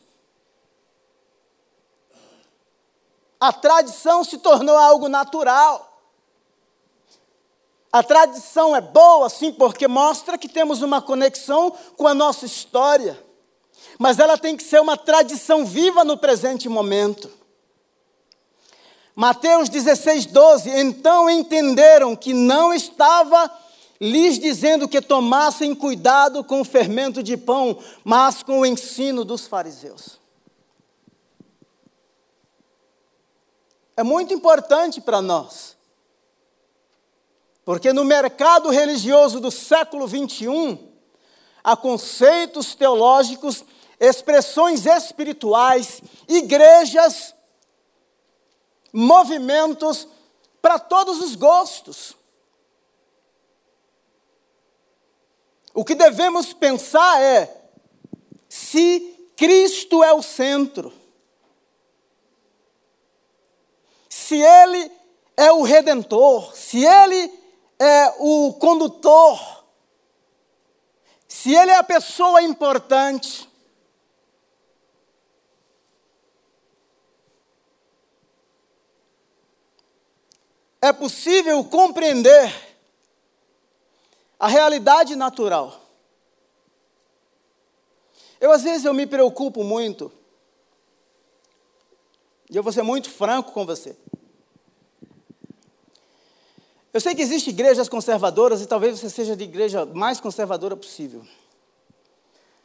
A 3.39 3.53
tradição 3.53 4.25
se 4.25 4.39
tornou 4.39 4.77
algo 4.77 5.09
natural. 5.09 5.87
A 7.93 8.03
tradição 8.03 8.75
é 8.75 8.81
boa, 8.81 9.29
sim, 9.31 9.53
porque 9.53 9.87
mostra 9.87 10.37
que 10.37 10.49
temos 10.49 10.83
uma 10.83 11.01
conexão 11.01 11.71
com 11.97 12.07
a 12.07 12.15
nossa 12.15 12.45
história. 12.45 13.23
Mas 13.99 14.19
ela 14.19 14.37
tem 14.37 14.57
que 14.57 14.63
ser 14.63 14.81
uma 14.81 14.97
tradição 14.97 15.65
viva 15.65 16.05
no 16.05 16.19
presente 16.19 16.69
momento. 16.69 17.31
Mateus 19.17 19.71
16, 19.71 20.27
12. 20.27 20.69
Então 20.69 21.31
entenderam 21.31 22.15
que 22.15 22.35
não 22.35 22.75
estava 22.75 23.51
lhes 23.99 24.39
dizendo 24.39 24.87
que 24.87 25.01
tomassem 25.01 25.75
cuidado 25.75 26.45
com 26.45 26.61
o 26.61 26.65
fermento 26.65 27.23
de 27.23 27.35
pão, 27.35 27.79
mas 28.05 28.43
com 28.43 28.61
o 28.61 28.67
ensino 28.67 29.25
dos 29.25 29.47
fariseus. 29.47 30.21
É 33.97 34.03
muito 34.03 34.35
importante 34.35 35.01
para 35.01 35.23
nós, 35.23 35.75
porque 37.65 37.95
no 37.95 38.05
mercado 38.05 38.69
religioso 38.69 39.41
do 39.41 39.51
século 39.51 40.07
21, 40.07 40.77
há 41.65 41.75
conceitos 41.75 42.75
teológicos, 42.75 43.65
expressões 43.99 44.85
espirituais, 44.85 46.03
igrejas 46.29 47.35
movimentos 48.99 50.09
para 50.63 50.79
todos 50.79 51.21
os 51.21 51.35
gostos. 51.35 52.17
O 55.75 55.85
que 55.85 55.95
devemos 55.95 56.55
pensar 56.55 57.21
é: 57.21 57.69
se 58.49 59.31
Cristo 59.37 60.03
é 60.03 60.15
o 60.15 60.23
centro, 60.23 60.91
se 64.09 64.41
Ele 64.41 64.91
é 65.37 65.53
o 65.53 65.61
redentor, 65.61 66.57
se 66.57 66.83
Ele 66.83 67.39
é 67.79 68.15
o 68.19 68.55
condutor, 68.55 69.67
se 71.29 71.55
Ele 71.55 71.71
é 71.71 71.77
a 71.77 71.85
pessoa 71.85 72.41
importante, 72.41 73.47
é 80.87 80.93
possível 80.93 81.63
compreender 81.65 82.55
a 84.39 84.49
realidade 84.49 85.17
natural. 85.17 85.83
Eu 88.41 88.53
às 88.53 88.63
vezes 88.63 88.85
eu 88.85 88.95
me 88.95 89.07
preocupo 89.07 89.65
muito, 89.65 90.13
e 92.51 92.57
eu 92.57 92.63
vou 92.63 92.73
ser 92.73 92.83
muito 92.83 93.11
franco 93.11 93.53
com 93.53 93.67
você. 93.67 93.97
Eu 96.93 97.01
sei 97.01 97.15
que 97.15 97.23
existem 97.23 97.53
igrejas 97.53 97.89
conservadoras, 97.89 98.63
e 98.63 98.67
talvez 98.67 98.99
você 98.99 99.11
seja 99.11 99.37
de 99.37 99.45
igreja 99.45 99.85
mais 99.85 100.21
conservadora 100.21 100.77
possível. 100.77 101.27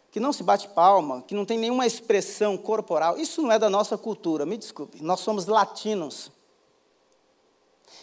Que 0.10 0.20
não 0.20 0.32
se 0.32 0.44
bate 0.44 0.68
palma, 0.70 1.22
que 1.22 1.34
não 1.34 1.46
tem 1.46 1.58
nenhuma 1.58 1.86
expressão 1.86 2.58
corporal. 2.58 3.18
Isso 3.18 3.42
não 3.42 3.52
é 3.52 3.58
da 3.58 3.70
nossa 3.70 3.98
cultura, 3.98 4.46
me 4.46 4.58
desculpe. 4.58 5.02
Nós 5.02 5.22
somos 5.22 5.48
latinos. 5.48 6.32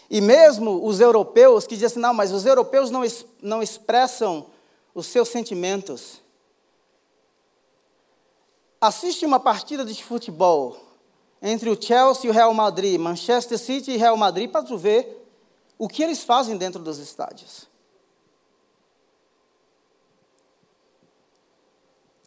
E 0.09 0.21
mesmo 0.21 0.85
os 0.85 0.99
europeus 0.99 1.67
que 1.67 1.75
dizem 1.75 1.87
assim, 1.87 1.99
não, 1.99 2.13
mas 2.13 2.31
os 2.31 2.45
europeus 2.45 2.89
não, 2.89 3.01
não 3.41 3.61
expressam 3.61 4.47
os 4.93 5.05
seus 5.05 5.29
sentimentos. 5.29 6.21
Assiste 8.81 9.25
uma 9.25 9.39
partida 9.39 9.85
de 9.85 10.03
futebol 10.03 10.77
entre 11.41 11.69
o 11.69 11.81
Chelsea 11.81 12.27
e 12.27 12.29
o 12.29 12.33
Real 12.33 12.53
Madrid, 12.53 12.99
Manchester 12.99 13.57
City 13.57 13.91
e 13.91 13.97
Real 13.97 14.17
Madrid, 14.17 14.49
para 14.49 14.63
tu 14.63 14.77
ver 14.77 15.27
o 15.77 15.87
que 15.87 16.03
eles 16.03 16.23
fazem 16.23 16.57
dentro 16.57 16.81
dos 16.81 16.97
estádios. 16.97 17.67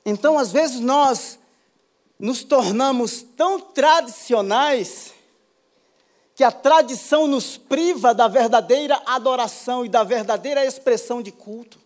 Então, 0.05 0.38
às 0.38 0.51
vezes, 0.51 0.81
nós 0.81 1.38
nos 2.18 2.42
tornamos 2.44 3.22
tão 3.22 3.61
tradicionais 3.61 5.12
que 6.35 6.45
a 6.45 6.51
tradição 6.51 7.27
nos 7.27 7.57
priva 7.57 8.14
da 8.14 8.29
verdadeira 8.29 9.01
adoração 9.07 9.85
e 9.85 9.88
da 9.88 10.03
verdadeira 10.03 10.64
expressão 10.64 11.23
de 11.23 11.31
culto. 11.31 11.83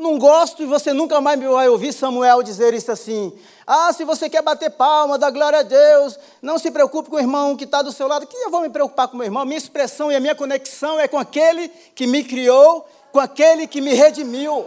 Não 0.00 0.18
gosto 0.18 0.62
e 0.62 0.66
você 0.66 0.94
nunca 0.94 1.20
mais 1.20 1.38
vai 1.38 1.68
ouvir 1.68 1.92
Samuel 1.92 2.42
dizer 2.42 2.72
isso 2.72 2.90
assim. 2.90 3.30
Ah, 3.66 3.92
se 3.92 4.02
você 4.02 4.30
quer 4.30 4.40
bater 4.40 4.70
palma, 4.70 5.18
dar 5.18 5.30
glória 5.30 5.58
a 5.58 5.62
Deus, 5.62 6.18
não 6.40 6.58
se 6.58 6.70
preocupe 6.70 7.10
com 7.10 7.16
o 7.16 7.20
irmão 7.20 7.54
que 7.54 7.64
está 7.64 7.82
do 7.82 7.92
seu 7.92 8.08
lado. 8.08 8.26
Que 8.26 8.34
eu 8.34 8.50
vou 8.50 8.62
me 8.62 8.70
preocupar 8.70 9.08
com 9.08 9.14
o 9.14 9.18
meu 9.18 9.26
irmão? 9.26 9.44
Minha 9.44 9.58
expressão 9.58 10.10
e 10.10 10.16
a 10.16 10.20
minha 10.20 10.34
conexão 10.34 10.98
é 10.98 11.06
com 11.06 11.18
aquele 11.18 11.68
que 11.94 12.06
me 12.06 12.24
criou, 12.24 12.88
com 13.12 13.20
aquele 13.20 13.66
que 13.66 13.82
me 13.82 13.92
redimiu. 13.92 14.64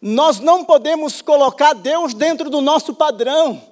Nós 0.00 0.40
não 0.40 0.64
podemos 0.64 1.20
colocar 1.20 1.74
Deus 1.74 2.14
dentro 2.14 2.48
do 2.48 2.60
nosso 2.60 2.94
padrão. 2.94 3.62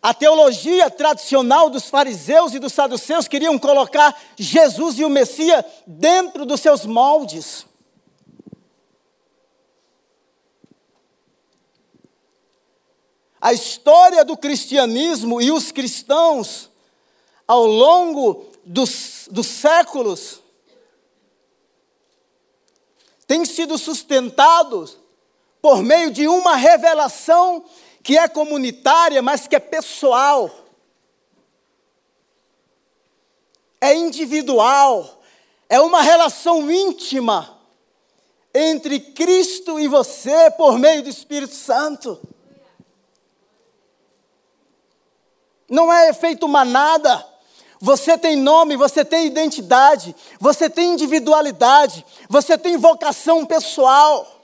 A 0.00 0.14
teologia 0.14 0.90
tradicional 0.90 1.68
dos 1.68 1.90
fariseus 1.90 2.54
e 2.54 2.58
dos 2.58 2.72
saduceus 2.72 3.28
queriam 3.28 3.58
colocar 3.58 4.18
Jesus 4.36 4.98
e 4.98 5.04
o 5.04 5.10
Messias 5.10 5.64
dentro 5.86 6.46
dos 6.46 6.60
seus 6.60 6.86
moldes. 6.86 7.66
A 13.40 13.52
história 13.52 14.24
do 14.24 14.36
cristianismo 14.36 15.40
e 15.40 15.50
os 15.50 15.70
cristãos, 15.70 16.70
ao 17.46 17.66
longo 17.66 18.46
dos, 18.64 19.28
dos 19.30 19.46
séculos, 19.46 20.40
têm 23.26 23.44
sido 23.44 23.76
sustentados 23.76 24.96
por 25.60 25.82
meio 25.82 26.10
de 26.10 26.26
uma 26.28 26.56
revelação 26.56 27.64
que 28.02 28.16
é 28.16 28.28
comunitária, 28.28 29.20
mas 29.20 29.46
que 29.46 29.56
é 29.56 29.60
pessoal, 29.60 30.50
é 33.80 33.94
individual, 33.94 35.22
é 35.68 35.80
uma 35.80 36.02
relação 36.02 36.70
íntima 36.70 37.58
entre 38.54 38.98
Cristo 38.98 39.78
e 39.78 39.86
você 39.86 40.50
por 40.52 40.78
meio 40.78 41.02
do 41.02 41.08
Espírito 41.08 41.54
Santo. 41.54 42.18
Não 45.68 45.92
é 45.92 46.08
efeito 46.08 46.48
manada. 46.48 47.24
Você 47.80 48.18
tem 48.18 48.34
nome, 48.34 48.76
você 48.76 49.04
tem 49.04 49.26
identidade, 49.26 50.16
você 50.40 50.68
tem 50.68 50.94
individualidade, 50.94 52.04
você 52.28 52.58
tem 52.58 52.76
vocação 52.76 53.46
pessoal. 53.46 54.37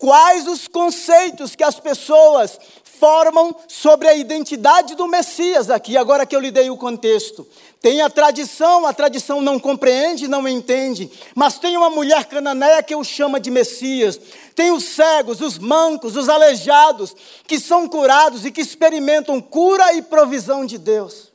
Quais 0.00 0.48
os 0.48 0.66
conceitos 0.66 1.54
que 1.54 1.62
as 1.62 1.78
pessoas 1.78 2.58
formam 2.98 3.54
sobre 3.68 4.08
a 4.08 4.14
identidade 4.14 4.94
do 4.94 5.06
Messias 5.06 5.70
aqui, 5.70 5.96
agora 5.96 6.26
que 6.26 6.34
eu 6.34 6.40
lhe 6.40 6.50
dei 6.50 6.70
o 6.70 6.76
contexto. 6.76 7.46
Tem 7.80 8.00
a 8.00 8.10
tradição, 8.10 8.86
a 8.86 8.92
tradição 8.92 9.40
não 9.40 9.58
compreende, 9.58 10.26
não 10.26 10.46
entende, 10.48 11.10
mas 11.34 11.58
tem 11.58 11.76
uma 11.76 11.88
mulher 11.88 12.24
cananeia 12.26 12.82
que 12.82 12.94
o 12.94 13.04
chama 13.04 13.38
de 13.38 13.50
Messias. 13.50 14.18
Tem 14.54 14.70
os 14.70 14.84
cegos, 14.84 15.40
os 15.40 15.58
mancos, 15.58 16.16
os 16.16 16.28
aleijados, 16.28 17.14
que 17.46 17.60
são 17.60 17.86
curados 17.86 18.44
e 18.44 18.50
que 18.50 18.60
experimentam 18.60 19.40
cura 19.40 19.94
e 19.94 20.02
provisão 20.02 20.66
de 20.66 20.76
Deus. 20.76 21.30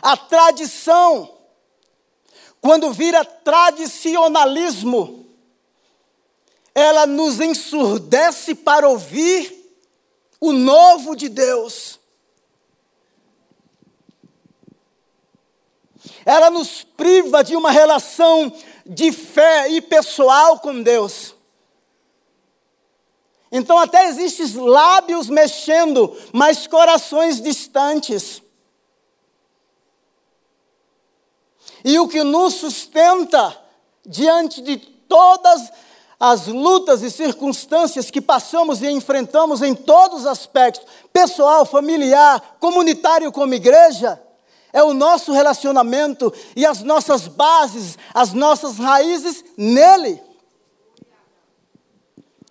A 0.00 0.16
tradição 0.16 1.33
quando 2.64 2.90
vira 2.94 3.22
tradicionalismo, 3.26 5.26
ela 6.74 7.06
nos 7.06 7.38
ensurdece 7.38 8.54
para 8.54 8.88
ouvir 8.88 9.54
o 10.40 10.50
novo 10.50 11.14
de 11.14 11.28
Deus. 11.28 12.00
Ela 16.24 16.48
nos 16.48 16.82
priva 16.82 17.44
de 17.44 17.54
uma 17.54 17.70
relação 17.70 18.50
de 18.86 19.12
fé 19.12 19.68
e 19.68 19.82
pessoal 19.82 20.58
com 20.58 20.82
Deus. 20.82 21.34
Então, 23.52 23.78
até 23.78 24.08
existem 24.08 24.46
lábios 24.56 25.28
mexendo, 25.28 26.16
mas 26.32 26.66
corações 26.66 27.42
distantes. 27.42 28.42
E 31.84 31.98
o 31.98 32.08
que 32.08 32.24
nos 32.24 32.54
sustenta 32.54 33.56
diante 34.06 34.62
de 34.62 34.78
todas 34.78 35.70
as 36.18 36.46
lutas 36.46 37.02
e 37.02 37.10
circunstâncias 37.10 38.10
que 38.10 38.20
passamos 38.20 38.80
e 38.80 38.88
enfrentamos 38.88 39.60
em 39.60 39.74
todos 39.74 40.20
os 40.20 40.26
aspectos, 40.26 40.86
pessoal, 41.12 41.66
familiar, 41.66 42.56
comunitário 42.58 43.30
como 43.30 43.52
igreja, 43.52 44.20
é 44.72 44.82
o 44.82 44.94
nosso 44.94 45.32
relacionamento 45.32 46.32
e 46.56 46.64
as 46.64 46.82
nossas 46.82 47.28
bases, 47.28 47.98
as 48.12 48.32
nossas 48.32 48.78
raízes 48.78 49.44
nele. 49.56 50.20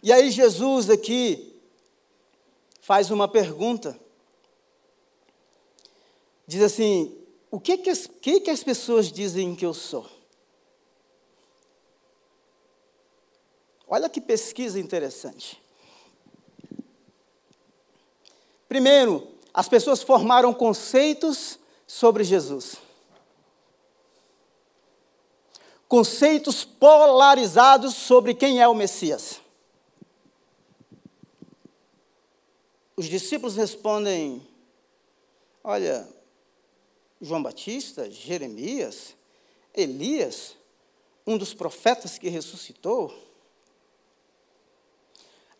E 0.02 0.12
aí 0.12 0.30
Jesus 0.30 0.90
aqui 0.90 1.60
faz 2.82 3.10
uma 3.10 3.28
pergunta. 3.28 4.00
Diz 6.46 6.62
assim: 6.62 7.23
o 7.54 7.60
que, 7.60 7.78
que, 7.78 7.92
as, 7.92 8.08
que, 8.08 8.40
que 8.40 8.50
as 8.50 8.64
pessoas 8.64 9.12
dizem 9.12 9.56
que 9.56 9.64
eu 9.64 9.76
sou? 9.76 10.10
Olha 13.88 14.10
que 14.10 14.20
pesquisa 14.20 14.80
interessante. 14.80 15.62
Primeiro, 18.68 19.28
as 19.54 19.70
pessoas 19.70 20.02
formaram 20.02 20.52
conceitos 20.52 21.60
sobre 21.86 22.24
Jesus. 22.24 22.78
Conceitos 25.88 26.66
polarizados 26.66 27.94
sobre 27.94 28.34
quem 28.34 28.64
é 28.64 28.68
o 28.68 28.74
Messias. 28.74 29.40
Os 32.98 33.06
discípulos 33.06 33.56
respondem: 33.56 34.42
Olha, 35.64 36.12
João 37.24 37.42
Batista, 37.42 38.12
Jeremias, 38.12 39.16
Elias, 39.74 40.56
um 41.26 41.38
dos 41.38 41.54
profetas 41.54 42.18
que 42.18 42.28
ressuscitou. 42.28 43.18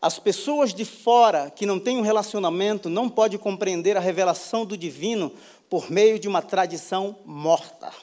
As 0.02 0.20
pessoas 0.20 0.74
de 0.74 0.84
fora 0.84 1.50
que 1.50 1.66
não 1.66 1.80
têm 1.80 1.98
um 1.98 2.02
relacionamento 2.02 2.90
não 2.90 3.10
podem 3.10 3.40
compreender 3.40 3.96
a 3.96 4.02
revelação 4.02 4.66
do 4.66 4.78
divino 4.78 5.32
por 5.70 5.90
meio 5.90 6.20
de 6.20 6.28
uma 6.28 6.42
tradição 6.42 7.18
morta. 7.24 7.94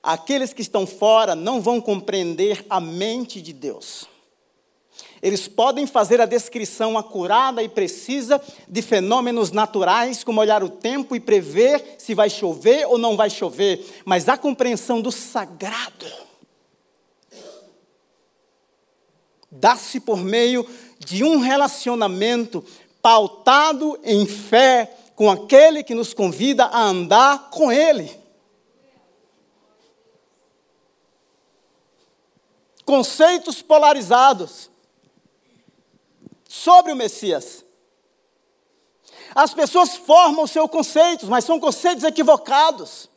Aqueles 0.00 0.52
que 0.52 0.62
estão 0.62 0.86
fora 0.86 1.34
não 1.34 1.60
vão 1.60 1.80
compreender 1.80 2.64
a 2.70 2.80
mente 2.80 3.42
de 3.42 3.52
Deus. 3.52 4.06
Eles 5.22 5.46
podem 5.46 5.86
fazer 5.86 6.20
a 6.20 6.26
descrição 6.26 6.96
acurada 6.96 7.62
e 7.62 7.68
precisa 7.68 8.40
de 8.68 8.82
fenômenos 8.82 9.50
naturais, 9.50 10.24
como 10.24 10.40
olhar 10.40 10.62
o 10.62 10.68
tempo 10.68 11.14
e 11.14 11.20
prever 11.20 11.96
se 11.98 12.14
vai 12.14 12.30
chover 12.30 12.86
ou 12.86 12.98
não 12.98 13.16
vai 13.16 13.28
chover, 13.28 14.02
mas 14.04 14.28
a 14.28 14.36
compreensão 14.36 15.00
do 15.00 15.12
sagrado 15.12 16.06
dá-se 19.50 19.98
por 20.00 20.18
meio 20.18 20.66
de 20.98 21.24
um 21.24 21.38
relacionamento 21.38 22.64
pautado 23.02 23.98
em 24.04 24.26
fé 24.26 24.96
com 25.16 25.30
aquele 25.30 25.82
que 25.82 25.94
nos 25.94 26.14
convida 26.14 26.66
a 26.66 26.82
andar 26.82 27.50
com 27.50 27.72
Ele. 27.72 28.18
Conceitos 32.84 33.60
polarizados 33.60 34.70
sobre 36.52 36.90
o 36.90 36.96
Messias. 36.96 37.64
As 39.32 39.54
pessoas 39.54 39.94
formam 39.94 40.48
seus 40.48 40.68
conceitos, 40.68 41.28
mas 41.28 41.44
são 41.44 41.60
conceitos 41.60 42.02
equivocados. 42.02 43.08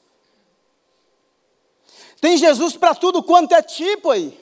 Tem 2.22 2.38
Jesus 2.38 2.78
para 2.78 2.94
tudo 2.94 3.24
quanto 3.24 3.56
é 3.56 3.62
tipo 3.64 4.12
aí. 4.12 4.40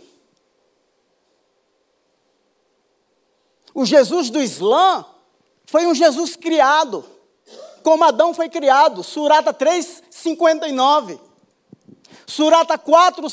O 3.74 3.86
Jesus 3.86 4.30
do 4.30 4.44
Islã 4.44 5.06
foi 5.66 5.88
um 5.88 5.96
Jesus 5.96 6.36
criado, 6.36 7.06
como 7.84 8.04
Adão 8.04 8.34
foi 8.34 8.50
criado, 8.50 9.04
Surata 9.04 9.54
3:59. 9.54 11.18
Surata 12.28 12.78
4 12.78 13.26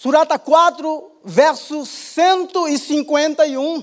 Surata 0.00 0.38
4, 0.38 1.10
verso 1.24 1.84
151. 1.84 3.82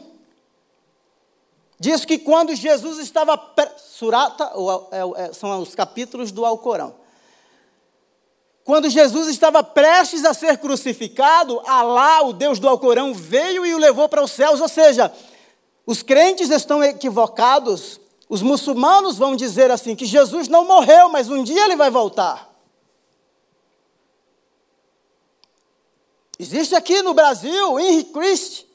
diz 1.78 2.06
que 2.06 2.17
quando 2.17 2.56
Jesus 2.56 2.99
estava. 2.99 3.38
Surata, 3.75 4.49
é, 4.93 5.25
é, 5.25 5.34
são 5.34 5.62
os 5.62 5.75
capítulos 5.75 6.32
do 6.32 6.45
Alcorão. 6.45 6.95
Quando 8.63 8.89
Jesus 8.89 9.28
estava 9.28 9.62
prestes 9.62 10.23
a 10.23 10.34
ser 10.34 10.58
crucificado, 10.58 11.62
Alá, 11.67 12.21
o 12.21 12.32
Deus 12.32 12.60
do 12.60 12.69
Alcorão, 12.69 13.13
veio 13.13 13.65
e 13.65 13.75
o 13.75 13.78
levou 13.78 14.08
para 14.08 14.23
os 14.23 14.32
céus. 14.32 14.62
Ou 14.62 14.69
seja, 14.69 15.12
os 15.86 16.01
crentes 16.01 16.49
estão 16.49 16.82
equivocados. 16.82 17.99
Os 18.30 18.41
muçulmanos 18.41 19.17
vão 19.17 19.36
dizer 19.36 19.69
assim: 19.69 19.93
que 19.93 20.06
Jesus 20.06 20.47
não 20.47 20.65
morreu, 20.65 21.10
mas 21.10 21.30
um 21.30 21.43
dia 21.43 21.65
ele 21.65 21.75
vai 21.75 21.91
voltar. 21.91 22.55
Existe 26.38 26.76
aqui 26.76 27.02
no 27.02 27.13
Brasil 27.13 27.80
Henry 27.80 28.04
Christ, 28.06 28.65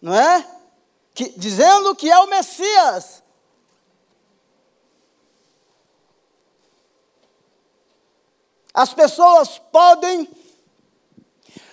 não 0.00 0.14
é? 0.14 0.46
Que, 1.14 1.30
dizendo 1.36 1.94
que 1.94 2.10
é 2.10 2.18
o 2.18 2.28
Messias. 2.28 3.22
As 8.72 8.94
pessoas 8.94 9.58
podem 9.72 10.28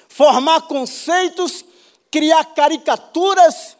formar 0.07 0.61
conceitos, 0.61 1.63
criar 2.09 2.43
caricaturas 2.55 3.77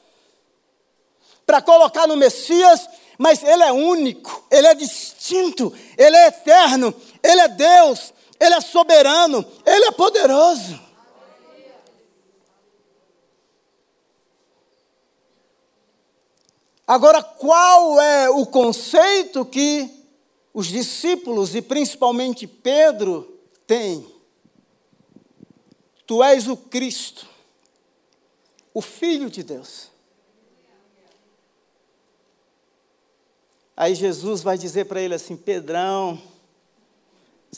para 1.45 1.61
colocar 1.61 2.05
no 2.05 2.17
Messias, 2.17 2.87
mas 3.17 3.41
ele 3.41 3.63
é 3.63 3.71
único, 3.71 4.45
ele 4.51 4.67
é 4.67 4.75
distinto, 4.75 5.73
ele 5.97 6.15
é 6.15 6.27
eterno, 6.27 6.93
ele 7.23 7.41
é 7.41 7.47
Deus, 7.47 8.13
ele 8.39 8.55
é 8.55 8.61
soberano, 8.61 9.45
ele 9.65 9.85
é 9.85 9.91
poderoso. 9.91 10.87
Agora, 16.87 17.21
qual 17.21 17.99
é 17.99 18.29
o 18.29 18.45
conceito 18.45 19.45
que 19.45 19.89
os 20.53 20.67
discípulos 20.67 21.53
e 21.53 21.61
principalmente 21.61 22.47
Pedro 22.47 23.37
têm? 23.65 24.07
Tu 26.05 26.23
és 26.23 26.47
o 26.47 26.55
Cristo, 26.55 27.27
o 28.73 28.81
Filho 28.81 29.29
de 29.29 29.43
Deus. 29.43 29.91
Aí 33.75 33.93
Jesus 33.93 34.41
vai 34.41 34.57
dizer 34.57 34.85
para 34.85 35.01
ele 35.01 35.13
assim: 35.13 35.35
Pedrão, 35.35 36.19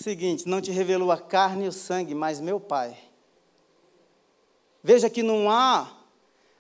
seguinte, 0.02 0.48
não 0.48 0.62
te 0.62 0.72
revelou 0.72 1.12
a 1.12 1.18
carne 1.18 1.66
e 1.66 1.68
o 1.68 1.74
sangue, 1.74 2.16
mas 2.16 2.40
meu 2.40 2.60
Pai. 2.60 2.98
Veja 4.82 5.10
que 5.10 5.22
não 5.22 5.52
há, 5.52 5.92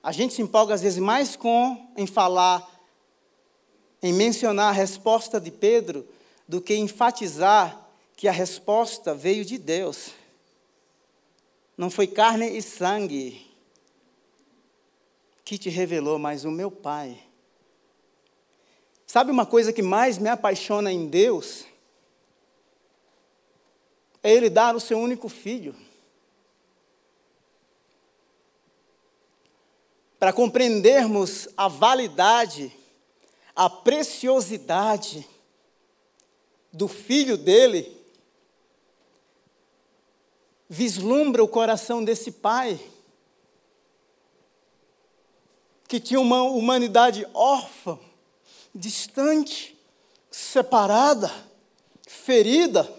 a 0.04 0.12
gente 0.12 0.34
se 0.34 0.41
empolga 0.41 0.73
às 0.73 0.82
vezes 0.82 0.99
mais 0.99 1.38
com 1.38 1.89
em 1.95 2.06
falar, 2.06 2.67
em 4.04 4.12
mencionar 4.12 4.69
a 4.69 4.73
resposta 4.73 5.39
de 5.39 5.52
Pedro, 5.52 6.06
do 6.45 6.60
que 6.60 6.75
enfatizar 6.75 7.88
que 8.17 8.28
a 8.28 8.32
resposta 8.32 9.15
veio 9.15 9.45
de 9.45 9.58
Deus. 9.58 10.12
Não 11.78 11.89
foi 11.89 12.08
carne 12.08 12.58
e 12.58 12.62
sangue 12.62 13.47
que 15.45 15.58
te 15.58 15.69
revelou, 15.69 16.19
mas 16.19 16.43
o 16.43 16.52
meu 16.52 16.69
Pai. 16.69 17.17
Sabe 19.08 19.32
uma 19.32 19.45
coisa 19.45 19.71
que 19.71 19.82
mais 19.82 20.17
me 20.17 20.28
apaixona 20.28 20.91
em 20.91 21.08
Deus? 21.08 21.68
É 24.21 24.32
Ele 24.32 24.49
dar 24.49 24.75
o 24.75 24.79
seu 24.79 24.99
único 24.99 25.29
filho. 25.29 25.75
Para 30.19 30.34
compreendermos 30.34 31.47
a 31.55 31.67
validade, 31.67 32.71
a 33.55 33.69
preciosidade 33.69 35.27
do 36.71 36.88
filho 36.88 37.38
dele, 37.38 37.97
vislumbra 40.67 41.43
o 41.43 41.47
coração 41.47 42.03
desse 42.03 42.32
pai, 42.32 42.79
que 45.88 45.99
tinha 45.99 46.19
uma 46.19 46.43
humanidade 46.43 47.25
órfã, 47.34 47.97
distante, 48.75 49.75
separada, 50.29 51.32
ferida, 52.08 52.99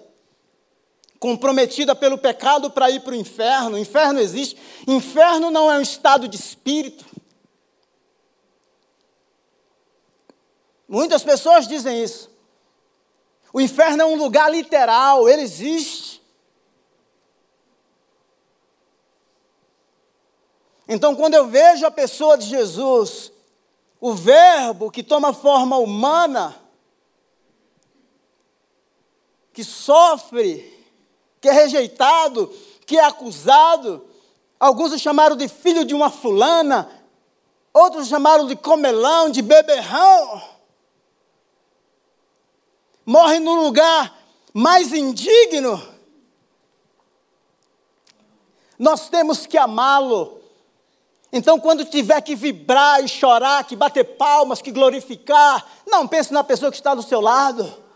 comprometida 1.20 1.94
pelo 1.94 2.16
pecado 2.16 2.70
para 2.70 2.90
ir 2.90 3.00
para 3.00 3.12
o 3.12 3.16
inferno. 3.16 3.76
O 3.76 3.78
inferno 3.78 4.18
existe. 4.18 4.59
Inferno 4.88 5.50
não 5.50 5.70
é 5.70 5.76
um 5.76 5.83
estado 5.83 6.26
de 6.26 6.37
espírito. 6.37 7.04
Muitas 10.88 11.22
pessoas 11.22 11.68
dizem 11.68 12.02
isso. 12.02 12.30
O 13.52 13.61
inferno 13.61 14.02
é 14.02 14.06
um 14.06 14.16
lugar 14.16 14.50
literal, 14.50 15.28
ele 15.28 15.42
existe. 15.42 16.20
Então, 20.88 21.14
quando 21.14 21.35
eu 21.35 21.46
vejo 21.46 21.87
a 21.87 21.90
pessoa 21.90 22.37
de 22.37 22.46
Jesus, 22.46 23.30
o 24.00 24.14
Verbo 24.14 24.90
que 24.90 25.02
toma 25.02 25.33
forma 25.33 25.76
humana, 25.76 26.56
que 29.52 29.62
sofre, 29.62 30.80
que 31.40 31.48
é 31.48 31.53
rejeitado, 31.53 32.53
que 32.87 32.98
é 32.98 33.05
acusado. 33.05 34.07
Alguns 34.59 34.92
o 34.92 34.98
chamaram 34.98 35.37
de 35.37 35.48
filho 35.48 35.85
de 35.85 35.94
uma 35.94 36.11
fulana, 36.11 36.90
outros 37.72 38.07
o 38.07 38.11
chamaram 38.11 38.46
de 38.46 38.55
comelão, 38.55 39.31
de 39.31 39.40
beberrão. 39.40 40.42
Morre 43.07 43.38
no 43.38 43.55
lugar 43.55 44.14
mais 44.53 44.92
indigno. 44.92 45.83
Nós 48.79 49.09
temos 49.09 49.46
que 49.46 49.57
amá-lo. 49.57 50.40
Então, 51.33 51.61
quando 51.61 51.85
tiver 51.85 52.20
que 52.22 52.35
vibrar 52.35 53.03
e 53.03 53.09
chorar, 53.09 53.64
que 53.64 53.76
bater 53.76 54.05
palmas, 54.16 54.61
que 54.61 54.72
glorificar, 54.72 55.64
não 55.87 56.07
pense 56.09 56.33
na 56.33 56.42
pessoa 56.42 56.70
que 56.70 56.76
está 56.76 56.94
do 56.94 57.03
seu 57.03 57.20
lado 57.20 57.89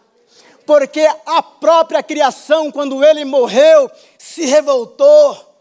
porque 0.66 1.08
a 1.26 1.42
própria 1.42 2.02
criação, 2.02 2.70
quando 2.70 3.04
ele 3.04 3.24
morreu, 3.24 3.90
se 4.18 4.44
revoltou, 4.46 5.54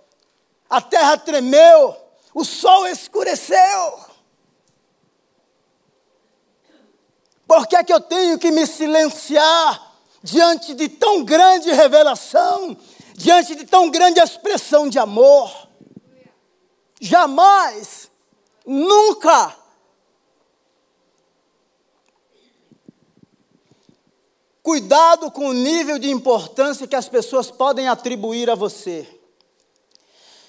a 0.70 0.82
terra 0.82 1.18
tremeu, 1.18 1.96
o 2.34 2.44
sol 2.44 2.88
escureceu. 2.88 4.00
Por 7.48 7.68
que 7.68 7.76
é 7.76 7.84
que 7.84 7.94
eu 7.94 8.02
tenho 8.02 8.40
que 8.40 8.52
me 8.52 8.66
silenciar 8.66 9.94
diante 10.24 10.74
de 10.74 10.90
tão 10.90 11.24
grande 11.24 11.72
revelação, 11.72 12.76
diante 13.16 13.56
de 13.56 13.66
tão 13.66 13.90
grande 13.90 14.20
expressão 14.20 14.90
de 14.90 14.98
amor? 14.98 15.68
Jamais, 17.00 18.10
nunca 18.66 19.56
Cuidado 24.64 25.30
com 25.30 25.48
o 25.48 25.54
nível 25.54 26.00
de 26.00 26.10
importância 26.10 26.88
que 26.88 26.96
as 26.96 27.10
pessoas 27.10 27.52
podem 27.52 27.90
atribuir 27.90 28.50
a 28.50 28.56
você. 28.56 29.06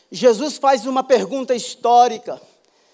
Jesus 0.09 0.57
faz 0.57 0.87
uma 0.87 1.03
pergunta 1.03 1.53
histórica. 1.53 2.41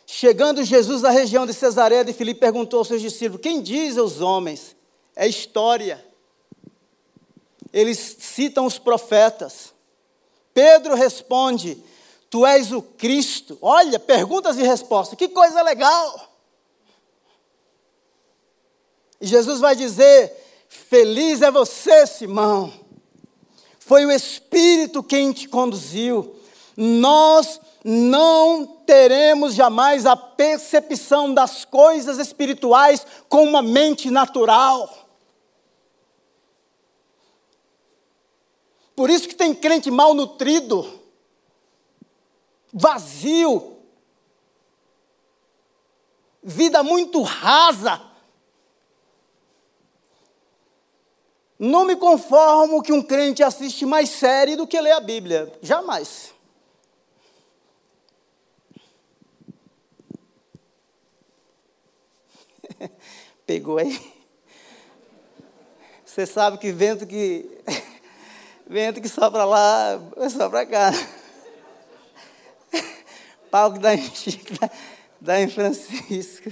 Chegando 0.07 0.65
Jesus 0.65 1.05
à 1.05 1.11
região 1.11 1.45
de 1.45 1.53
Cesareia 1.53 2.03
de 2.03 2.15
Filipe, 2.15 2.41
perguntou 2.41 2.79
aos 2.79 2.89
seus 2.89 3.03
discípulos: 3.03 3.43
Quem 3.43 3.61
diz 3.61 3.99
aos 3.99 4.23
homens? 4.23 4.75
É 5.15 5.29
história. 5.29 6.03
Eles 7.71 7.99
citam 8.19 8.65
os 8.65 8.79
profetas. 8.79 9.75
Pedro 10.55 10.95
responde: 10.95 11.77
Tu 12.31 12.47
és 12.47 12.73
o 12.73 12.81
Cristo. 12.81 13.59
Olha, 13.61 13.99
perguntas 13.99 14.57
e 14.57 14.63
respostas. 14.63 15.19
Que 15.19 15.29
coisa 15.29 15.61
legal. 15.61 16.33
E 19.21 19.27
Jesus 19.27 19.61
vai 19.61 19.77
dizer: 19.77 20.50
Feliz 20.73 21.43
é 21.43 21.51
você, 21.51 22.07
Simão. 22.07 22.73
Foi 23.81 24.07
o 24.07 24.11
Espírito 24.11 25.03
quem 25.03 25.33
te 25.33 25.49
conduziu. 25.49 26.37
Nós 26.77 27.61
não 27.85 28.65
teremos 28.87 29.53
jamais 29.55 30.07
a 30.07 30.17
percepção 30.17 31.35
das 31.35 31.65
coisas 31.65 32.19
espirituais 32.19 33.05
com 33.29 33.43
uma 33.43 33.61
mente 33.61 34.13
natural. 34.13 35.09
Por 38.95 39.11
isso 39.11 39.27
que 39.27 39.35
tem 39.35 39.53
crente 39.53 39.91
mal 39.91 40.15
nutrido, 40.15 41.01
vazio, 42.73 43.77
vida 46.41 46.81
muito 46.85 47.23
rasa. 47.23 48.10
Não 51.63 51.85
me 51.85 51.95
conformo 51.95 52.83
que 52.83 52.91
um 52.91 53.03
crente 53.03 53.43
assiste 53.43 53.85
mais 53.85 54.09
série 54.09 54.57
do 54.57 54.67
que 54.67 54.81
lê 54.81 54.93
a 54.93 54.99
Bíblia. 54.99 55.53
Jamais. 55.61 56.33
Pegou 63.45 63.77
aí? 63.77 64.01
Você 66.03 66.25
sabe 66.25 66.57
que 66.57 66.73
vento 66.73 67.07
que 67.07 67.61
vento 68.67 69.03
que 69.03 69.09
sopra 69.09 69.45
lá, 69.45 70.01
sopra 70.31 70.65
cá. 70.65 70.91
Pau 73.51 73.75
que 73.75 73.81
dá 73.81 73.95
em 73.95 74.15
Chico, 74.15 74.55
dá 75.21 75.39
em 75.39 75.49
Francisco. 75.51 76.51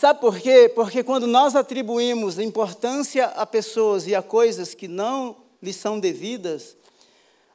Sabe 0.00 0.18
por 0.18 0.40
quê? 0.40 0.66
Porque 0.74 1.04
quando 1.04 1.26
nós 1.26 1.54
atribuímos 1.54 2.38
importância 2.38 3.26
a 3.26 3.44
pessoas 3.44 4.06
e 4.06 4.14
a 4.14 4.22
coisas 4.22 4.72
que 4.72 4.88
não 4.88 5.36
lhes 5.62 5.76
são 5.76 6.00
devidas, 6.00 6.74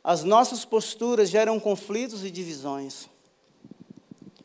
as 0.03 0.23
nossas 0.23 0.63
posturas 0.63 1.31
geram 1.31 1.59
conflitos 1.59 2.23
e 2.23 2.29
divisões. 2.29 3.09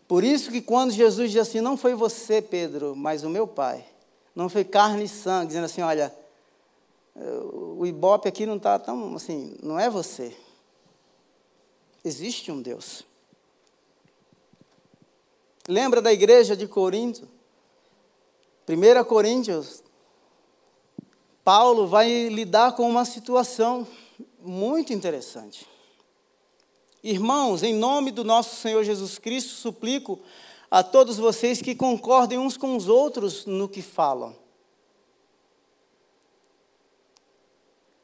Por 0.09 0.25
isso 0.25 0.51
que 0.51 0.63
quando 0.63 0.93
Jesus 0.93 1.31
diz 1.31 1.43
assim, 1.43 1.61
não 1.61 1.77
foi 1.77 1.95
você, 1.95 2.41
Pedro, 2.41 2.97
mas 2.97 3.23
o 3.23 3.29
meu 3.29 3.47
Pai, 3.47 3.85
não 4.35 4.49
foi 4.49 4.65
carne 4.65 5.05
e 5.05 5.09
sangue, 5.09 5.49
dizendo 5.49 5.67
assim, 5.67 5.83
olha, 5.83 6.11
o 7.53 7.85
ibope 7.85 8.27
aqui 8.27 8.47
não 8.47 8.57
está 8.57 8.79
tão 8.79 9.15
assim, 9.15 9.59
não 9.63 9.79
é 9.79 9.91
você. 9.91 10.35
Existe 12.03 12.51
um 12.51 12.63
Deus. 12.63 13.05
Lembra 15.69 16.01
da 16.01 16.11
igreja 16.11 16.57
de 16.57 16.67
Corinto? 16.67 17.29
1 18.69 19.05
Coríntios, 19.05 19.83
Paulo 21.43 21.87
vai 21.87 22.29
lidar 22.29 22.77
com 22.77 22.89
uma 22.89 23.05
situação 23.05 23.87
muito 24.41 24.93
interessante. 24.93 25.67
Irmãos, 27.03 27.63
em 27.63 27.75
nome 27.75 28.11
do 28.11 28.23
nosso 28.23 28.57
Senhor 28.57 28.85
Jesus 28.85 29.19
Cristo, 29.19 29.51
suplico 29.51 30.21
a 30.71 30.83
todos 30.83 31.17
vocês 31.17 31.61
que 31.61 31.75
concordem 31.75 32.39
uns 32.39 32.57
com 32.57 32.77
os 32.77 32.89
outros 32.89 33.47
no 33.47 33.69
que 33.69 33.83
falam. 33.83 34.37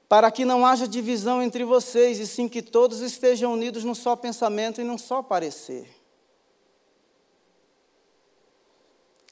Para 0.09 0.31
que 0.31 0.45
não 0.45 0.65
haja 0.65 0.89
divisão 0.89 1.43
entre 1.43 1.65
vocês, 1.65 2.19
e 2.19 2.27
sim 2.27 2.49
que 2.49 2.63
todos 2.63 3.01
estejam 3.01 3.53
unidos 3.53 3.85
num 3.85 3.95
só 3.95 4.17
pensamento 4.17 4.81
e 4.81 4.85
num 4.85 4.99
só 4.99 5.23
parecer. 5.23 5.89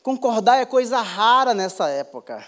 Concordar 0.04 0.58
é 0.58 0.66
coisa 0.66 1.00
rara 1.00 1.54
nessa 1.54 1.88
época. 1.88 2.46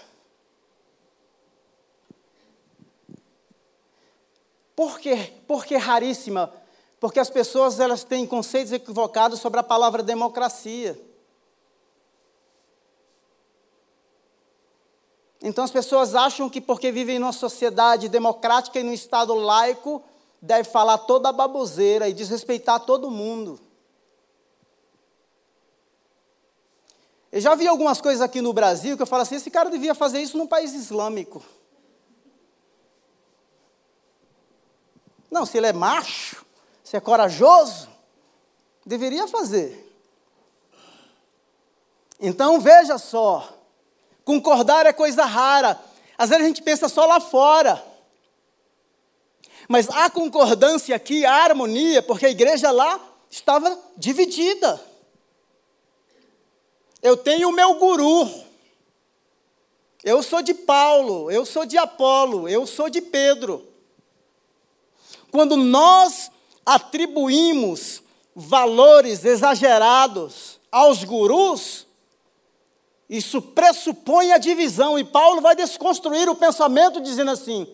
Por 4.77 5.01
quê? 5.01 5.33
Por 5.49 5.65
que 5.65 5.75
raríssima? 5.75 6.53
Porque 7.01 7.19
as 7.19 7.31
pessoas 7.31 7.81
elas 7.81 8.05
têm 8.05 8.27
conceitos 8.27 8.75
equivocados 8.75 9.41
sobre 9.41 9.59
a 9.59 9.63
palavra 9.63 10.03
democracia. 10.03 11.01
Então 15.43 15.65
as 15.65 15.71
pessoas 15.71 16.15
acham 16.15 16.51
que 16.51 16.61
porque 16.61 16.93
vivem 16.93 17.19
numa 17.19 17.33
sociedade 17.33 18.07
democrática 18.07 18.79
e 18.79 18.83
num 18.83 18.93
estado 18.93 19.33
laico, 19.33 20.05
deve 20.43 20.65
falar 20.69 20.99
toda 20.99 21.31
a 21.31 21.33
baboseira 21.33 22.07
e 22.07 22.13
desrespeitar 22.13 22.81
todo 22.81 23.11
mundo. 23.11 23.66
Eu 27.33 27.41
já 27.41 27.55
vi 27.55 27.67
algumas 27.67 28.01
coisas 28.01 28.23
aqui 28.23 28.41
no 28.41 28.53
Brasil 28.53 28.97
que 28.97 29.03
eu 29.03 29.07
falo 29.07 29.23
assim: 29.23 29.37
esse 29.37 29.51
cara 29.51 29.71
devia 29.71 29.95
fazer 29.95 30.21
isso 30.21 30.39
num 30.39 30.47
país 30.47 30.73
islâmico. 30.73 31.45
Não, 35.31 35.45
se 35.45 35.59
ele 35.59 35.67
é 35.67 35.73
macho, 35.73 36.45
se 36.83 36.97
é 36.97 37.01
corajoso, 37.01 37.89
deveria 38.85 39.27
fazer. 39.27 39.85
Então 42.21 42.61
veja 42.61 42.97
só, 42.97 43.53
concordar 44.25 44.87
é 44.87 44.93
coisa 44.93 45.25
rara. 45.25 45.79
Às 46.17 46.31
vezes 46.31 46.45
a 46.45 46.49
gente 46.49 46.63
pensa 46.63 46.89
só 46.89 47.05
lá 47.05 47.21
fora. 47.21 47.85
Mas 49.69 49.89
há 49.91 50.09
concordância 50.09 50.95
aqui, 50.95 51.27
há 51.27 51.45
harmonia, 51.45 52.01
porque 52.01 52.27
a 52.27 52.31
igreja 52.31 52.71
lá 52.71 53.01
estava 53.29 53.79
dividida. 53.97 54.81
Eu 57.03 57.17
tenho 57.17 57.49
o 57.49 57.53
meu 57.53 57.75
guru. 57.75 58.47
Eu 60.03 60.23
sou 60.23 60.41
de 60.41 60.55
Paulo, 60.55 61.31
eu 61.31 61.45
sou 61.45 61.67
de 61.67 61.77
Apolo, 61.77 62.49
eu 62.49 62.67
sou 62.67 62.89
de 62.89 63.01
Pedro. 63.01 63.67
Quando 65.33 65.57
nós 65.57 66.31
atribuímos 66.65 68.03
valores 68.35 69.25
exagerados 69.25 70.61
aos 70.71 71.03
gurus, 71.03 71.87
isso 73.09 73.41
pressupõe 73.41 74.33
a 74.33 74.39
divisão, 74.39 74.99
e 74.99 75.05
Paulo 75.05 75.41
vai 75.41 75.55
desconstruir 75.55 76.29
o 76.29 76.35
pensamento 76.35 77.01
dizendo 77.01 77.31
assim: 77.31 77.67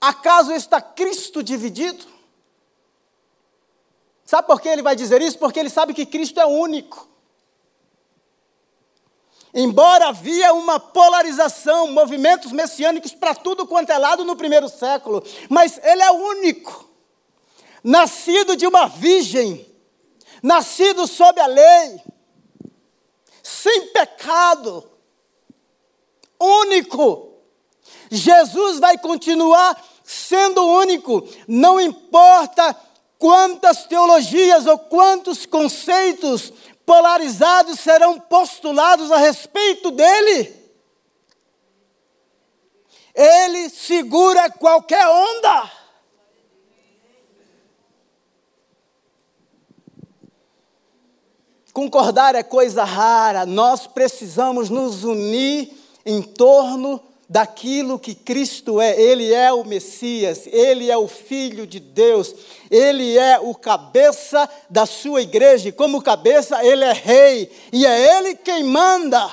acaso 0.00 0.52
está 0.52 0.80
Cristo 0.80 1.42
dividido? 1.42 2.09
Sabe 4.30 4.46
por 4.46 4.60
que 4.60 4.68
ele 4.68 4.80
vai 4.80 4.94
dizer 4.94 5.20
isso? 5.20 5.36
Porque 5.36 5.58
ele 5.58 5.68
sabe 5.68 5.92
que 5.92 6.06
Cristo 6.06 6.38
é 6.38 6.46
único. 6.46 7.08
Embora 9.52 10.06
havia 10.06 10.52
uma 10.52 10.78
polarização, 10.78 11.90
movimentos 11.90 12.52
messiânicos 12.52 13.12
para 13.12 13.34
tudo 13.34 13.66
quanto 13.66 13.90
é 13.90 13.98
lado 13.98 14.24
no 14.24 14.36
primeiro 14.36 14.68
século, 14.68 15.20
mas 15.48 15.80
ele 15.82 16.00
é 16.00 16.12
único. 16.12 16.88
Nascido 17.82 18.56
de 18.56 18.68
uma 18.68 18.86
virgem, 18.86 19.66
nascido 20.40 21.08
sob 21.08 21.40
a 21.40 21.46
lei, 21.48 22.00
sem 23.42 23.88
pecado, 23.88 24.88
único. 26.38 27.34
Jesus 28.08 28.78
vai 28.78 28.96
continuar 28.96 29.76
sendo 30.04 30.64
único, 30.64 31.28
não 31.48 31.80
importa 31.80 32.76
quantas 33.20 33.84
teologias 33.84 34.66
ou 34.66 34.78
quantos 34.78 35.44
conceitos 35.44 36.50
polarizados 36.86 37.78
serão 37.78 38.18
postulados 38.18 39.12
a 39.12 39.18
respeito 39.18 39.90
dele. 39.90 40.58
Ele 43.14 43.68
segura 43.68 44.50
qualquer 44.50 45.06
onda. 45.06 45.70
Concordar 51.74 52.34
é 52.34 52.42
coisa 52.42 52.84
rara, 52.84 53.44
nós 53.44 53.86
precisamos 53.86 54.70
nos 54.70 55.04
unir 55.04 55.70
em 56.06 56.22
torno 56.22 57.09
daquilo 57.30 57.96
que 57.96 58.12
Cristo 58.12 58.80
é. 58.80 59.00
Ele 59.00 59.32
é 59.32 59.52
o 59.52 59.64
Messias, 59.64 60.48
ele 60.48 60.90
é 60.90 60.98
o 60.98 61.06
Filho 61.06 61.64
de 61.64 61.78
Deus, 61.78 62.34
ele 62.68 63.16
é 63.16 63.38
o 63.38 63.54
cabeça 63.54 64.50
da 64.68 64.84
sua 64.84 65.22
igreja, 65.22 65.68
e 65.68 65.72
como 65.72 66.02
cabeça, 66.02 66.64
ele 66.64 66.84
é 66.84 66.92
rei, 66.92 67.52
e 67.72 67.86
é 67.86 68.18
ele 68.18 68.34
quem 68.34 68.64
manda. 68.64 69.32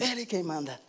Ele 0.00 0.26
quem 0.26 0.42
manda. 0.42 0.80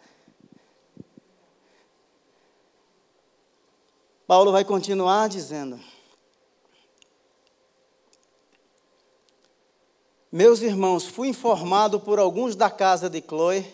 Paulo 4.26 4.52
vai 4.52 4.64
continuar 4.64 5.30
dizendo. 5.30 5.80
Meus 10.32 10.62
irmãos, 10.62 11.08
fui 11.08 11.28
informado 11.28 12.00
por 12.00 12.20
alguns 12.20 12.56
da 12.56 12.70
casa 12.70 13.10
de 13.10 13.20
Chloe 13.20 13.66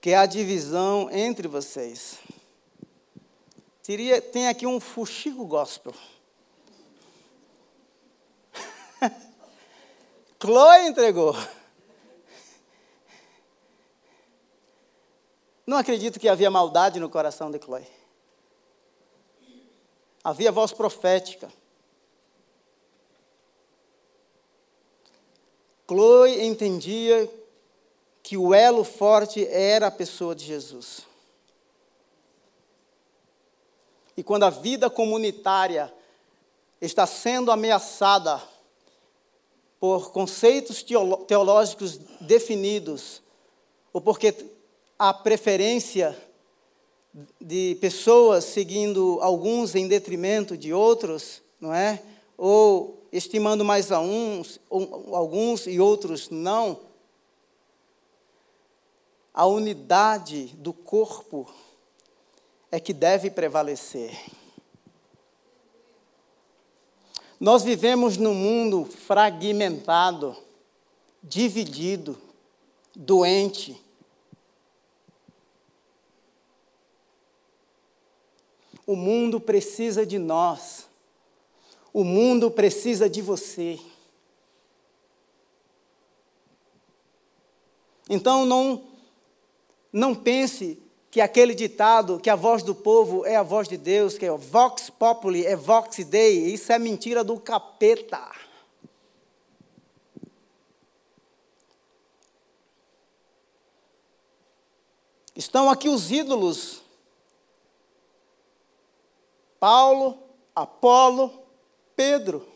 que 0.00 0.14
há 0.14 0.26
divisão 0.26 1.10
entre 1.10 1.48
vocês. 1.48 2.20
Teria, 3.82 4.22
tem 4.22 4.46
aqui 4.46 4.64
um 4.64 4.78
fuxico 4.78 5.44
gospel. 5.44 5.92
Chloe 10.40 10.86
entregou. 10.86 11.34
Não 15.66 15.78
acredito 15.78 16.20
que 16.20 16.28
havia 16.28 16.50
maldade 16.50 17.00
no 17.00 17.10
coração 17.10 17.50
de 17.50 17.58
Chloe. 17.58 17.84
Havia 20.22 20.52
voz 20.52 20.72
profética. 20.72 21.50
Chloe 25.86 26.44
entendia 26.44 27.30
que 28.22 28.36
o 28.36 28.54
elo 28.54 28.84
forte 28.84 29.46
era 29.46 29.88
a 29.88 29.90
pessoa 29.90 30.34
de 30.34 30.44
Jesus. 30.44 31.02
E 34.16 34.22
quando 34.22 34.44
a 34.44 34.50
vida 34.50 34.88
comunitária 34.88 35.92
está 36.80 37.06
sendo 37.06 37.50
ameaçada 37.50 38.42
por 39.78 40.12
conceitos 40.12 40.82
teológicos 41.26 41.98
definidos, 42.20 43.20
ou 43.92 44.00
porque 44.00 44.34
há 44.98 45.12
preferência 45.12 46.16
de 47.40 47.76
pessoas 47.80 48.44
seguindo 48.44 49.18
alguns 49.20 49.74
em 49.74 49.86
detrimento 49.86 50.56
de 50.56 50.72
outros, 50.72 51.42
não 51.60 51.74
é? 51.74 52.02
Ou 52.38 53.03
estimando 53.16 53.64
mais 53.64 53.92
a 53.92 54.00
uns, 54.00 54.58
alguns 54.68 55.68
e 55.68 55.78
outros 55.78 56.28
não. 56.30 56.80
A 59.32 59.46
unidade 59.46 60.46
do 60.56 60.72
corpo 60.72 61.48
é 62.72 62.80
que 62.80 62.92
deve 62.92 63.30
prevalecer. 63.30 64.20
Nós 67.38 67.62
vivemos 67.62 68.16
num 68.16 68.34
mundo 68.34 68.84
fragmentado, 68.84 70.36
dividido, 71.22 72.18
doente. 72.96 73.80
O 78.84 78.96
mundo 78.96 79.38
precisa 79.38 80.04
de 80.04 80.18
nós. 80.18 80.88
O 81.94 82.04
mundo 82.04 82.50
precisa 82.50 83.08
de 83.08 83.22
você. 83.22 83.80
Então 88.10 88.44
não 88.44 88.92
não 89.92 90.12
pense 90.12 90.82
que 91.08 91.20
aquele 91.20 91.54
ditado, 91.54 92.18
que 92.18 92.28
a 92.28 92.34
voz 92.34 92.64
do 92.64 92.74
povo 92.74 93.24
é 93.24 93.36
a 93.36 93.44
voz 93.44 93.68
de 93.68 93.76
Deus, 93.76 94.18
que 94.18 94.26
é 94.26 94.30
vox 94.32 94.90
populi, 94.90 95.46
é 95.46 95.54
vox 95.54 96.04
dei, 96.04 96.52
isso 96.52 96.72
é 96.72 96.78
mentira 96.80 97.22
do 97.22 97.38
capeta. 97.38 98.32
Estão 105.36 105.70
aqui 105.70 105.88
os 105.88 106.10
ídolos. 106.10 106.82
Paulo, 109.60 110.18
Apolo, 110.56 111.43
Pedro. 111.96 112.46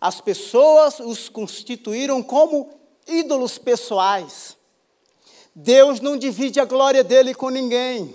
As 0.00 0.20
pessoas 0.20 1.00
os 1.00 1.28
constituíram 1.28 2.22
como 2.22 2.70
ídolos 3.06 3.58
pessoais. 3.58 4.56
Deus 5.54 6.00
não 6.00 6.16
divide 6.16 6.60
a 6.60 6.64
glória 6.64 7.02
dele 7.02 7.34
com 7.34 7.48
ninguém. 7.48 8.14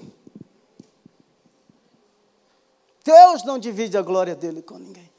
Deus 3.03 3.43
não 3.43 3.59
divide 3.59 3.97
a 3.97 4.01
glória 4.01 4.33
dele 4.33 4.61
com 4.61 4.77
ninguém. 4.77 5.11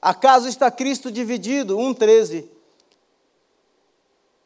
Acaso 0.00 0.46
está 0.46 0.70
Cristo 0.70 1.10
dividido? 1.10 1.76
1,13. 1.76 2.48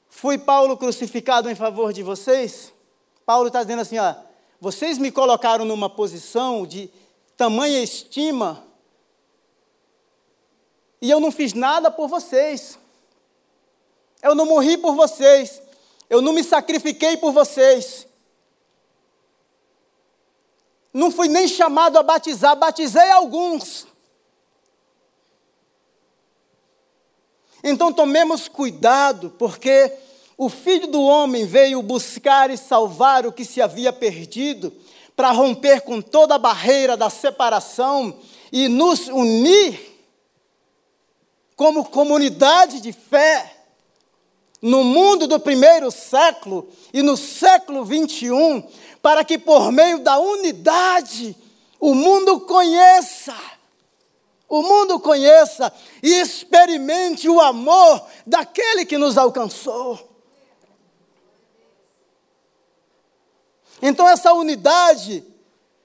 Fui 0.09 0.39
Paulo 0.39 0.77
crucificado 0.77 1.51
em 1.51 1.55
favor 1.55 1.93
de 1.93 2.03
vocês? 2.03 2.73
Paulo 3.27 3.49
está 3.49 3.63
dizendo 3.63 3.83
assim: 3.83 3.99
ó, 3.99 4.15
vocês 4.63 4.97
me 4.97 5.11
colocaram 5.11 5.65
numa 5.65 5.91
posição 5.91 6.65
de 6.65 6.89
tamanha 7.37 7.83
estima 7.83 8.65
e 11.01 11.11
eu 11.11 11.19
não 11.19 11.33
fiz 11.33 11.53
nada 11.53 11.91
por 11.91 12.07
vocês. 12.07 12.79
Eu 14.23 14.37
não 14.37 14.47
morri 14.47 14.79
por 14.79 14.95
vocês. 14.95 15.61
Eu 16.09 16.23
não 16.23 16.33
me 16.33 16.45
sacrifiquei 16.45 17.17
por 17.17 17.33
vocês. 17.33 18.07
Não 20.93 21.11
fui 21.11 21.27
nem 21.27 21.49
chamado 21.49 21.99
a 21.99 22.03
batizar, 22.05 22.55
batizei 22.55 23.11
alguns. 23.11 23.89
Então 27.65 27.93
tomemos 27.93 28.47
cuidado, 28.47 29.31
porque 29.31 29.93
o 30.37 30.49
Filho 30.49 30.87
do 30.87 31.03
Homem 31.03 31.47
veio 31.47 31.83
buscar 31.83 32.51
e 32.51 32.57
salvar 32.57 33.27
o 33.27 33.33
que 33.33 33.45
se 33.45 33.61
havia 33.61 33.93
perdido, 33.93 34.73
para 35.15 35.31
romper 35.31 35.83
com 35.83 36.01
toda 36.01 36.35
a 36.35 36.39
barreira 36.39 36.97
da 36.97 37.11
separação 37.11 38.17
e 38.51 38.67
nos 38.69 39.09
unir 39.09 39.93
como 41.55 41.85
comunidade 41.85 42.81
de 42.81 42.93
fé 42.93 43.57
no 44.61 44.85
mundo 44.85 45.27
do 45.27 45.41
primeiro 45.41 45.91
século 45.91 46.69
e 46.93 47.03
no 47.03 47.17
século 47.17 47.85
21, 47.85 48.63
para 49.03 49.25
que 49.25 49.37
por 49.37 49.73
meio 49.73 49.99
da 49.99 50.19
unidade 50.19 51.37
o 51.81 51.95
mundo 51.95 52.41
conheça, 52.41 53.35
o 54.49 54.63
mundo 54.63 55.01
conheça 55.01 55.73
e 56.03 56.21
experimente 56.21 57.29
o 57.29 57.41
amor 57.41 58.07
daquele 58.27 58.85
que 58.85 58.97
nos 58.97 59.19
alcançou. 59.19 60.12
Então 63.83 64.09
essa 64.09 64.33
unidade 64.33 65.23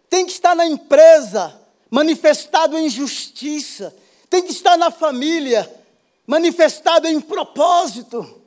tem 0.09 0.25
que 0.25 0.31
estar 0.31 0.55
na 0.55 0.65
empresa, 0.65 1.59
manifestado 1.89 2.77
em 2.77 2.87
justiça, 2.87 3.93
tem 4.29 4.43
que 4.43 4.51
estar 4.51 4.77
na 4.77 4.89
família, 4.91 5.69
manifestado 6.25 7.07
em 7.07 7.19
propósito 7.19 8.37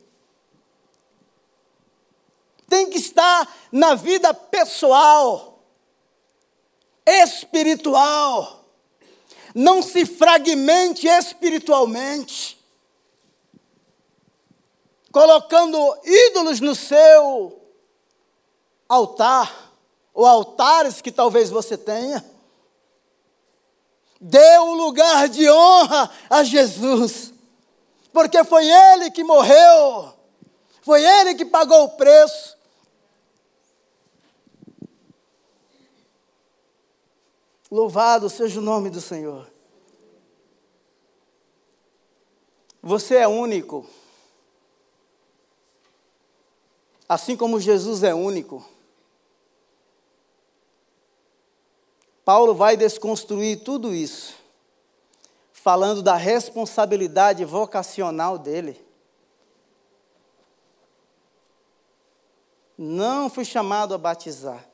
tem 2.70 2.88
que 2.88 2.98
estar 2.98 3.52
na 3.72 3.96
vida 3.96 4.32
pessoal, 4.32 5.60
espiritual. 7.04 8.64
Não 9.52 9.82
se 9.82 10.06
fragmente 10.06 11.08
espiritualmente, 11.08 12.56
colocando 15.10 15.98
ídolos 16.04 16.60
no 16.60 16.76
seu 16.76 17.59
altar, 18.90 19.72
ou 20.12 20.26
altares 20.26 21.00
que 21.00 21.12
talvez 21.12 21.48
você 21.48 21.78
tenha. 21.78 22.24
Dê 24.20 24.58
o 24.58 24.74
lugar 24.74 25.28
de 25.28 25.48
honra 25.48 26.10
a 26.28 26.44
Jesus, 26.44 27.32
porque 28.12 28.44
foi 28.44 28.66
Ele 28.68 29.10
que 29.10 29.24
morreu, 29.24 30.12
foi 30.82 31.02
Ele 31.02 31.34
que 31.34 31.44
pagou 31.44 31.84
o 31.84 31.90
preço, 31.90 32.58
Louvado 37.70 38.28
seja 38.28 38.58
o 38.58 38.62
nome 38.62 38.90
do 38.90 39.00
Senhor. 39.00 39.48
Você 42.82 43.14
é 43.14 43.28
único. 43.28 43.86
Assim 47.08 47.36
como 47.36 47.60
Jesus 47.60 48.02
é 48.02 48.12
único. 48.12 48.64
Paulo 52.30 52.54
vai 52.54 52.76
desconstruir 52.76 53.64
tudo 53.64 53.92
isso, 53.92 54.36
falando 55.52 56.00
da 56.00 56.14
responsabilidade 56.14 57.44
vocacional 57.44 58.38
dele. 58.38 58.80
Não 62.78 63.28
fui 63.28 63.44
chamado 63.44 63.94
a 63.94 63.98
batizar 63.98 64.64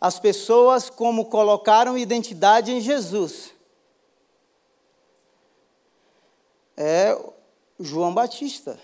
as 0.00 0.18
pessoas 0.18 0.88
como 0.88 1.26
colocaram 1.26 1.98
identidade 1.98 2.72
em 2.72 2.80
Jesus. 2.80 3.52
É 6.78 7.14
João 7.78 8.14
Batista, 8.14 8.80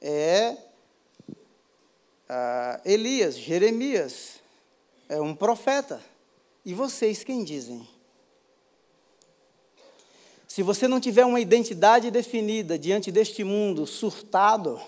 é 0.00 0.56
ah, 2.28 2.80
Elias, 2.84 3.36
Jeremias, 3.36 4.43
é 5.08 5.20
um 5.20 5.34
profeta. 5.34 6.00
E 6.64 6.72
vocês 6.72 7.22
quem 7.22 7.44
dizem? 7.44 7.86
Se 10.48 10.62
você 10.62 10.86
não 10.86 11.00
tiver 11.00 11.24
uma 11.24 11.40
identidade 11.40 12.10
definida 12.10 12.78
diante 12.78 13.10
deste 13.10 13.42
mundo 13.42 13.86
surtado, 13.86 14.80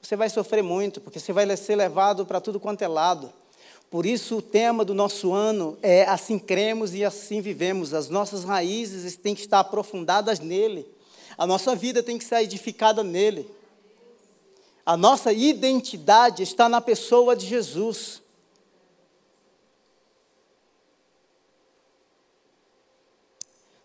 você 0.00 0.14
vai 0.14 0.28
sofrer 0.28 0.62
muito, 0.62 1.00
porque 1.00 1.18
você 1.18 1.32
vai 1.32 1.56
ser 1.56 1.76
levado 1.76 2.26
para 2.26 2.40
tudo 2.40 2.60
quanto 2.60 2.82
é 2.82 2.88
lado. 2.88 3.32
Por 3.90 4.06
isso, 4.06 4.36
o 4.36 4.42
tema 4.42 4.84
do 4.84 4.94
nosso 4.94 5.32
ano 5.32 5.76
é 5.82 6.04
Assim 6.04 6.38
cremos 6.38 6.94
e 6.94 7.04
assim 7.04 7.40
vivemos. 7.40 7.92
As 7.92 8.08
nossas 8.08 8.44
raízes 8.44 9.16
têm 9.16 9.34
que 9.34 9.40
estar 9.40 9.60
aprofundadas 9.60 10.38
nele. 10.38 10.86
A 11.36 11.46
nossa 11.46 11.74
vida 11.74 12.02
tem 12.02 12.16
que 12.16 12.24
ser 12.24 12.42
edificada 12.42 13.02
nele. 13.02 13.50
A 14.86 14.96
nossa 14.96 15.32
identidade 15.32 16.42
está 16.42 16.68
na 16.68 16.80
pessoa 16.80 17.34
de 17.34 17.46
Jesus. 17.46 18.19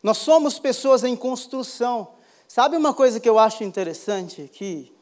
Nós 0.05 0.19
somos 0.19 0.59
pessoas 0.59 1.03
em 1.03 1.15
construção. 1.15 2.13
Sabe 2.47 2.77
uma 2.77 2.93
coisa 2.93 3.19
que 3.19 3.27
eu 3.27 3.39
acho 3.39 3.63
interessante 3.63 4.43
aqui? 4.43 4.93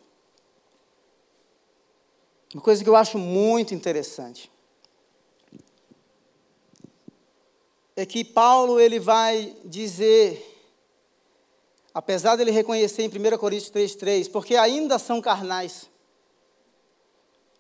Uma 2.54 2.64
coisa 2.64 2.82
que 2.82 2.90
eu 2.90 2.96
acho 2.96 3.18
muito 3.18 3.76
interessante. 3.76 4.50
é 7.96 8.06
que 8.06 8.24
Paulo 8.24 8.80
ele 8.80 8.98
vai 8.98 9.56
dizer, 9.66 10.42
apesar 11.94 12.38
dele 12.38 12.52
reconhecer 12.52 13.04
em 13.04 13.08
1 13.08 13.38
Coríntios 13.38 13.72
3,3, 13.72 14.32
porque 14.32 14.56
ainda 14.56 14.98
são 14.98 15.22
carnais. 15.22 15.90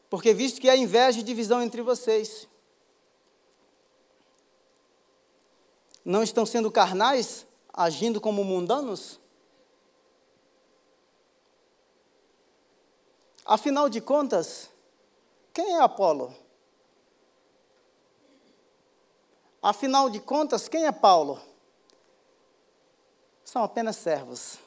Porque 0.09 0.33
visto 0.33 0.61
que 0.61 0.69
há 0.69 0.77
inveja 0.77 1.19
e 1.19 1.23
divisão 1.23 1.61
entre 1.61 1.81
vocês. 1.81 2.47
Não 6.03 6.23
estão 6.23 6.45
sendo 6.45 6.71
carnais, 6.71 7.45
agindo 7.71 8.19
como 8.19 8.43
mundanos? 8.43 9.19
Afinal 13.45 13.89
de 13.89 14.01
contas, 14.01 14.69
quem 15.53 15.75
é 15.75 15.81
Apolo? 15.81 16.33
Afinal 19.61 20.09
de 20.09 20.19
contas, 20.19 20.67
quem 20.67 20.85
é 20.85 20.91
Paulo? 20.91 21.41
São 23.45 23.63
apenas 23.63 23.95
servos. 23.95 24.57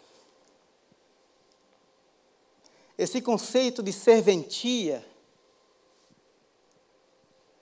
Esse 2.97 3.20
conceito 3.20 3.82
de 3.82 3.93
serventia 3.93 5.07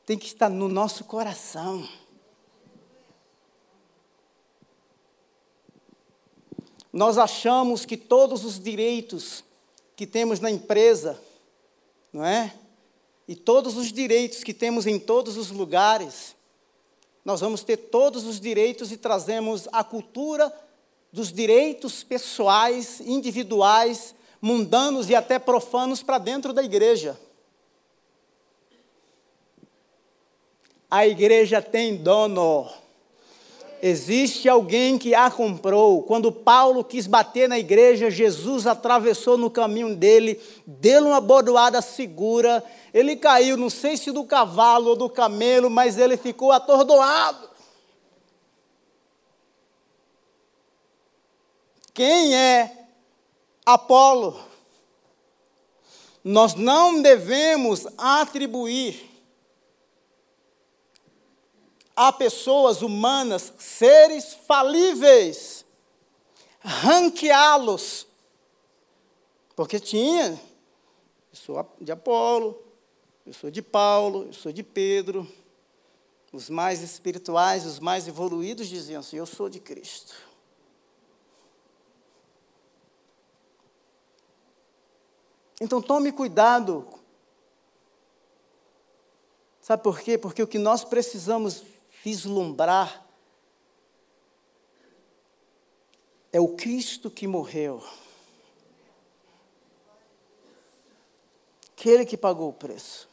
tem 0.07 0.17
que 0.17 0.27
estar 0.27 0.49
no 0.49 0.69
nosso 0.69 1.05
coração. 1.05 1.89
Nós 6.95 7.19
achamos 7.19 7.85
que 7.85 7.97
todos 7.97 8.45
os 8.45 8.57
direitos 8.57 9.43
que 9.97 10.07
temos 10.07 10.39
na 10.39 10.49
empresa, 10.49 11.21
não 12.13 12.25
é? 12.25 12.55
E 13.27 13.35
todos 13.35 13.77
os 13.77 13.93
direitos 13.93 14.45
que 14.45 14.55
temos 14.55 14.87
em 14.87 14.97
todos 14.97 15.37
os 15.37 15.51
lugares, 15.51 16.37
nós 17.25 17.41
vamos 17.41 17.65
ter 17.65 17.77
todos 17.77 18.25
os 18.25 18.39
direitos 18.39 18.93
e 18.93 18.97
trazemos 18.97 19.67
a 19.73 19.83
cultura 19.83 20.55
dos 21.13 21.33
direitos 21.33 22.05
pessoais, 22.05 23.01
individuais, 23.01 24.15
mundanos 24.41 25.11
e 25.11 25.17
até 25.17 25.37
profanos 25.37 26.01
para 26.01 26.19
dentro 26.19 26.53
da 26.53 26.63
igreja. 26.63 27.19
A 30.89 31.09
igreja 31.09 31.61
tem 31.61 31.97
dono. 31.97 32.84
Existe 33.87 34.49
alguém 34.49 34.97
que 34.97 35.15
a 35.15 35.31
comprou. 35.31 36.05
Quando 36.05 36.33
Paulo 36.33 36.83
quis 36.83 37.07
bater 37.07 37.47
na 37.47 37.59
igreja, 37.59 38.11
Jesus 38.11 38.67
atravessou 38.67 39.37
no 39.37 39.51
caminho 39.51 39.95
dele, 39.95 40.41
deu 40.67 41.09
uma 41.09 41.21
bordoada 41.21 41.83
segura. 41.83 42.65
Ele 42.95 43.15
caiu, 43.15 43.59
não 43.59 43.69
sei 43.69 43.99
se 43.99 44.11
do 44.11 44.25
cavalo 44.25 44.89
ou 44.89 44.97
do 44.97 45.11
camelo, 45.11 45.69
mas 45.69 45.99
ele 45.99 46.17
ficou 46.17 46.51
atordoado. 46.51 47.47
Quem 51.93 52.35
é 52.35 52.87
Apolo. 53.67 54.41
Nós 56.25 56.55
não 56.55 57.03
devemos 57.03 57.87
atribuir 57.99 59.14
a 61.97 62.13
pessoas 62.13 62.83
humanas 62.83 63.53
seres 63.59 64.35
falíveis, 64.47 65.65
ranqueá-los. 66.61 68.07
Porque 69.55 69.79
tinha, 69.79 70.31
eu 71.33 71.37
sou 71.37 71.77
de 71.81 71.93
Apolo, 71.93 72.61
eu 73.25 73.33
sou 73.33 73.51
de 73.51 73.63
Paulo, 73.63 74.27
eu 74.27 74.33
sou 74.33 74.53
de 74.53 74.63
Pedro. 74.63 75.27
Os 76.33 76.51
mais 76.51 76.83
espirituais, 76.83 77.65
os 77.65 77.79
mais 77.79 78.09
evoluídos 78.09 78.67
diziam 78.67 79.01
assim: 79.01 79.17
Eu 79.17 79.27
sou 79.27 79.49
de 79.49 79.61
Cristo. 79.61 80.15
Então 85.61 85.81
tome 85.81 86.11
cuidado. 86.11 86.87
Sabe 89.61 89.83
por 89.83 90.01
quê? 90.01 90.19
Porque 90.19 90.43
o 90.43 90.47
que 90.47 90.59
nós 90.59 90.85
precisamos 90.85 91.63
vislumbrar 92.05 93.03
é 96.31 96.39
o 96.39 96.49
Cristo 96.49 97.11
que 97.11 97.27
morreu. 97.27 97.83
Aquele 101.73 102.05
que 102.05 102.17
pagou 102.17 102.51
o 102.51 102.53
preço. 102.53 103.09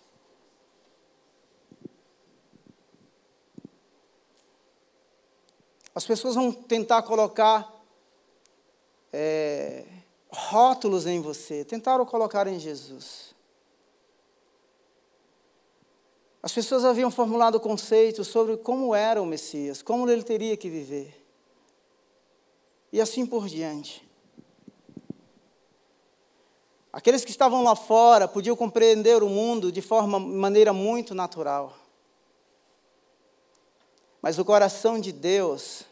As 5.95 6.05
pessoas 6.05 6.35
vão 6.35 6.51
tentar 6.51 7.03
colocar 7.03 7.73
é, 9.13 9.85
rótulos 10.29 11.05
em 11.05 11.21
você, 11.21 11.63
tentaram 11.63 12.05
colocar 12.05 12.45
em 12.47 12.59
Jesus. 12.59 13.30
As 16.43 16.51
pessoas 16.51 16.83
haviam 16.83 17.11
formulado 17.11 17.59
conceitos 17.59 18.27
sobre 18.27 18.57
como 18.57 18.95
era 18.95 19.21
o 19.21 19.25
Messias, 19.25 19.81
como 19.81 20.09
ele 20.09 20.23
teria 20.23 20.57
que 20.57 20.69
viver. 20.69 21.15
E 22.91 22.99
assim 22.99 23.25
por 23.25 23.47
diante. 23.47 24.07
Aqueles 26.91 27.23
que 27.23 27.31
estavam 27.31 27.63
lá 27.63 27.75
fora 27.75 28.27
podiam 28.27 28.55
compreender 28.55 29.23
o 29.23 29.29
mundo 29.29 29.71
de 29.71 29.81
forma 29.81 30.19
maneira 30.19 30.73
muito 30.73 31.15
natural. 31.15 31.77
Mas 34.21 34.37
o 34.37 34.43
coração 34.43 34.99
de 34.99 35.11
Deus 35.11 35.83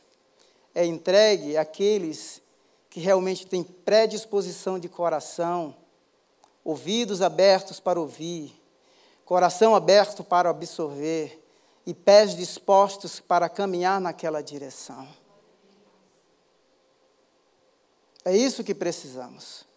é 0.76 0.86
entregue 0.86 1.58
àqueles 1.58 2.42
que 2.90 3.00
realmente 3.00 3.46
tem 3.46 3.64
predisposição 3.64 4.78
de 4.78 4.90
coração, 4.90 5.76
ouvidos 6.64 7.22
abertos 7.22 7.80
para 7.80 8.00
ouvir, 8.00 8.59
coração 9.30 9.76
aberto 9.76 10.24
para 10.24 10.50
absorver 10.50 11.40
e 11.86 11.94
pés 11.94 12.36
dispostos 12.36 13.20
para 13.20 13.48
caminhar 13.48 14.02
naquela 14.02 14.42
direção. 14.42 15.08
É 18.26 18.36
isso 18.36 18.64
que 18.64 18.74
precisamos. 18.74 19.68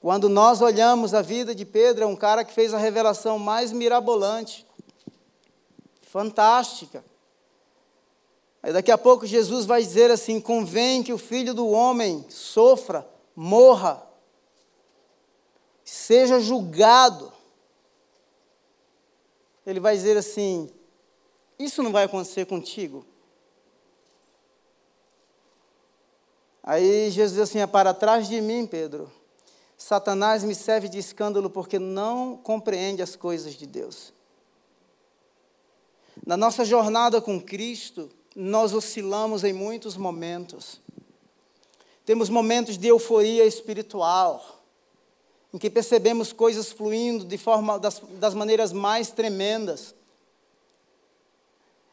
Quando 0.00 0.28
nós 0.28 0.60
olhamos 0.60 1.14
a 1.14 1.22
vida 1.22 1.54
de 1.54 1.64
Pedro, 1.64 2.02
é 2.02 2.06
um 2.08 2.16
cara 2.16 2.44
que 2.44 2.52
fez 2.52 2.74
a 2.74 2.76
revelação 2.76 3.38
mais 3.38 3.70
mirabolante, 3.70 4.66
fantástica. 6.02 7.04
Aí 8.64 8.72
daqui 8.72 8.90
a 8.90 8.98
pouco 8.98 9.24
Jesus 9.26 9.64
vai 9.64 9.80
dizer 9.80 10.10
assim: 10.10 10.40
convém 10.40 11.04
que 11.04 11.12
o 11.12 11.18
filho 11.18 11.54
do 11.54 11.68
homem 11.68 12.26
sofra, 12.28 13.08
morra, 13.36 14.04
seja 15.84 16.40
julgado. 16.40 17.32
Ele 19.66 19.80
vai 19.80 19.96
dizer 19.96 20.16
assim: 20.16 20.70
isso 21.58 21.82
não 21.82 21.92
vai 21.92 22.04
acontecer 22.04 22.46
contigo. 22.46 23.04
Aí 26.62 27.10
Jesus 27.10 27.32
diz 27.32 27.42
assim: 27.42 27.58
é 27.60 27.66
para 27.66 27.94
trás 27.94 28.28
de 28.28 28.40
mim, 28.40 28.66
Pedro. 28.66 29.10
Satanás 29.76 30.44
me 30.44 30.54
serve 30.54 30.88
de 30.88 30.98
escândalo 30.98 31.50
porque 31.50 31.78
não 31.78 32.36
compreende 32.36 33.02
as 33.02 33.16
coisas 33.16 33.54
de 33.54 33.66
Deus. 33.66 34.12
Na 36.24 36.36
nossa 36.36 36.64
jornada 36.64 37.20
com 37.20 37.40
Cristo, 37.40 38.08
nós 38.36 38.72
oscilamos 38.72 39.42
em 39.42 39.52
muitos 39.52 39.96
momentos. 39.96 40.80
Temos 42.04 42.28
momentos 42.28 42.78
de 42.78 42.88
euforia 42.88 43.44
espiritual, 43.44 44.61
em 45.52 45.58
que 45.58 45.68
percebemos 45.68 46.32
coisas 46.32 46.72
fluindo 46.72 47.24
de 47.24 47.36
forma 47.36 47.78
das, 47.78 48.00
das 48.18 48.34
maneiras 48.34 48.72
mais 48.72 49.10
tremendas. 49.10 49.94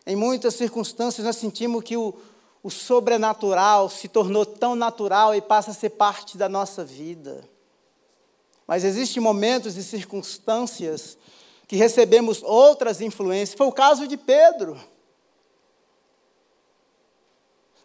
Em 0.06 0.16
muitas 0.16 0.56
circunstâncias 0.56 1.26
nós 1.26 1.36
sentimos 1.36 1.84
que 1.84 1.98
o, 1.98 2.14
o 2.64 2.70
sobrenatural 2.70 3.90
se 3.90 4.08
tornou 4.08 4.46
tão 4.46 4.76
natural 4.76 5.36
e 5.36 5.42
passa 5.42 5.72
a 5.72 5.74
ser 5.74 5.92
parte 5.92 6.38
da 6.38 6.48
nossa 6.48 6.86
vida. 6.86 7.44
Mas 8.66 8.84
existem 8.84 9.22
momentos 9.22 9.76
e 9.76 9.84
circunstâncias 9.84 11.18
que 11.68 11.76
recebemos 11.76 12.42
outras 12.44 13.02
influências. 13.02 13.58
Foi 13.58 13.68
o 13.68 13.72
caso 13.72 14.08
de 14.08 14.16
Pedro. 14.16 14.80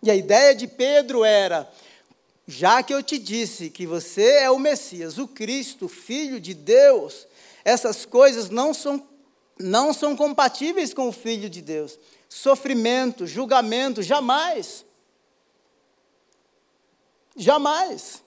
E 0.02 0.10
a 0.10 0.14
ideia 0.14 0.54
de 0.54 0.66
Pedro 0.66 1.24
era: 1.24 1.70
já 2.46 2.82
que 2.82 2.92
eu 2.92 3.02
te 3.02 3.18
disse 3.18 3.70
que 3.70 3.86
você 3.86 4.40
é 4.40 4.50
o 4.50 4.58
Messias, 4.58 5.18
o 5.18 5.26
Cristo, 5.26 5.88
filho 5.88 6.38
de 6.38 6.52
Deus, 6.52 7.26
essas 7.64 8.04
coisas 8.04 8.50
não 8.50 8.74
são, 8.74 9.06
não 9.58 9.94
são 9.94 10.14
compatíveis 10.14 10.92
com 10.92 11.08
o 11.08 11.12
Filho 11.12 11.48
de 11.48 11.62
Deus. 11.62 11.98
Sofrimento, 12.28 13.26
julgamento, 13.26 14.02
jamais. 14.02 14.84
Jamais. 17.34 18.22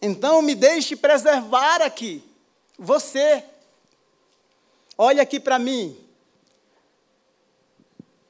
Então 0.00 0.40
me 0.40 0.54
deixe 0.54 0.96
preservar 0.96 1.82
aqui, 1.82 2.22
você. 2.78 3.44
Olha 4.96 5.22
aqui 5.22 5.38
para 5.38 5.58
mim. 5.58 6.07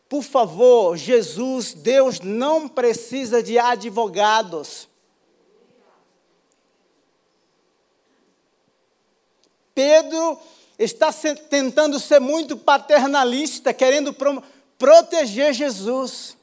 Por 0.08 0.22
favor, 0.22 0.96
Jesus, 0.96 1.74
Deus 1.74 2.20
não 2.20 2.66
precisa 2.66 3.42
de 3.42 3.58
advogados. 3.58 4.88
Pedro 9.74 10.38
está 10.78 11.12
tentando 11.12 12.00
ser 12.00 12.20
muito 12.20 12.56
paternalista, 12.56 13.74
querendo 13.74 14.16
proteger 14.78 15.52
Jesus. 15.52 16.36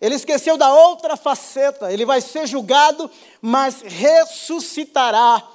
Ele 0.00 0.14
esqueceu 0.14 0.56
da 0.56 0.72
outra 0.72 1.16
faceta. 1.16 1.92
Ele 1.92 2.04
vai 2.04 2.20
ser 2.20 2.46
julgado, 2.46 3.10
mas 3.40 3.80
ressuscitará. 3.82 5.46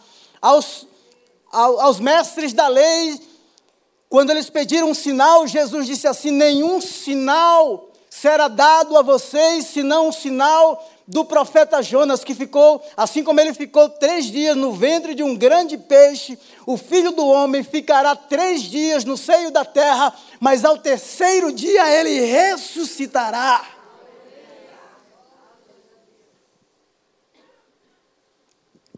Aos, 0.41 0.87
aos 1.51 1.99
mestres 1.99 2.51
da 2.51 2.67
lei, 2.67 3.19
quando 4.13 4.29
eles 4.29 4.47
pediram 4.47 4.91
um 4.91 4.93
sinal, 4.93 5.47
Jesus 5.47 5.87
disse 5.87 6.07
assim: 6.07 6.29
Nenhum 6.29 6.79
sinal 6.79 7.89
será 8.11 8.47
dado 8.47 8.95
a 8.95 9.01
vocês, 9.01 9.65
senão 9.65 10.09
um 10.09 10.11
sinal 10.11 10.87
do 11.07 11.25
profeta 11.25 11.81
Jonas, 11.81 12.23
que 12.23 12.35
ficou, 12.35 12.79
assim 12.95 13.23
como 13.23 13.41
ele 13.41 13.55
ficou 13.55 13.89
três 13.89 14.25
dias 14.25 14.55
no 14.55 14.71
ventre 14.71 15.15
de 15.15 15.23
um 15.23 15.35
grande 15.35 15.79
peixe, 15.79 16.37
o 16.63 16.77
filho 16.77 17.11
do 17.11 17.25
homem 17.25 17.63
ficará 17.63 18.15
três 18.15 18.61
dias 18.61 19.03
no 19.03 19.17
seio 19.17 19.49
da 19.49 19.65
terra, 19.65 20.13
mas 20.39 20.63
ao 20.63 20.77
terceiro 20.77 21.51
dia 21.51 21.89
ele 21.99 22.19
ressuscitará. 22.23 23.65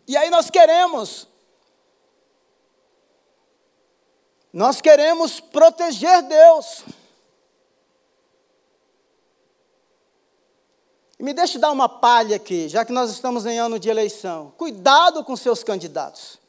E 0.06 0.18
aí 0.18 0.30
nós 0.30 0.50
queremos, 0.50 1.26
nós 4.56 4.80
queremos 4.80 5.42
proteger 5.42 6.22
Deus. 6.22 6.86
E 11.20 11.24
me 11.24 11.34
deixe 11.34 11.60
dar 11.60 11.72
uma 11.72 11.90
palha 11.90 12.38
aqui, 12.38 12.70
já 12.70 12.86
que 12.86 12.94
nós 12.94 13.12
estamos 13.12 13.46
em 13.46 13.60
ano 13.60 13.78
de 13.78 13.90
eleição. 13.90 14.54
Cuidado 14.58 15.26
com 15.26 15.36
seus 15.36 15.62
candidatos. 15.62 16.40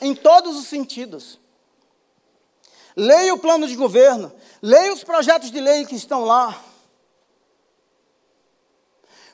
Em 0.00 0.14
todos 0.14 0.56
os 0.56 0.66
sentidos. 0.66 1.38
Leia 2.96 3.34
o 3.34 3.38
plano 3.38 3.68
de 3.68 3.76
governo, 3.76 4.32
leia 4.62 4.90
os 4.90 5.04
projetos 5.04 5.50
de 5.50 5.60
lei 5.60 5.84
que 5.84 5.94
estão 5.94 6.24
lá. 6.24 6.64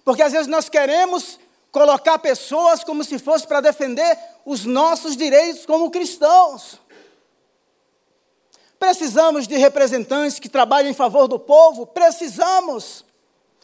Porque 0.05 0.23
às 0.23 0.33
vezes 0.33 0.49
nós 0.49 0.69
queremos 0.69 1.39
colocar 1.77 2.19
pessoas 2.19 2.83
como 2.83 3.05
se 3.05 3.19
fosse 3.19 3.47
para 3.47 3.61
defender 3.61 4.19
os 4.47 4.65
nossos 4.65 5.15
direitos 5.15 5.67
como 5.67 5.91
cristãos. 5.91 6.81
Precisamos 8.79 9.47
de 9.47 9.59
representantes 9.59 10.39
que 10.39 10.49
trabalhem 10.49 10.93
em 10.93 10.95
favor 10.95 11.29
do 11.29 11.39
povo? 11.39 11.87
Precisamos. 11.87 13.05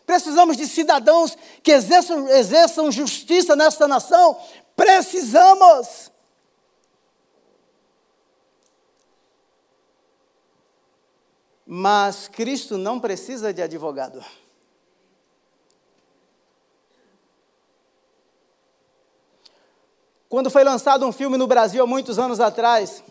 Precisamos 0.04 0.58
de 0.58 0.66
cidadãos 0.66 1.38
que 1.62 1.72
exerçam, 1.72 2.28
exerçam 2.28 2.92
justiça 2.92 3.56
nesta 3.56 3.88
nação? 3.88 4.38
Precisamos. 4.76 6.10
Mas 11.64 12.28
Cristo 12.28 12.76
não 12.76 13.00
precisa 13.00 13.54
de 13.54 13.62
advogado. 13.62 14.22
Quando 20.32 20.48
foi 20.48 20.64
lançado 20.64 21.04
um 21.04 21.12
filme 21.12 21.36
no 21.36 21.46
Brasil 21.46 21.84
há 21.84 21.86
muitos 21.86 22.18
anos 22.18 22.40
atrás, 22.40 23.04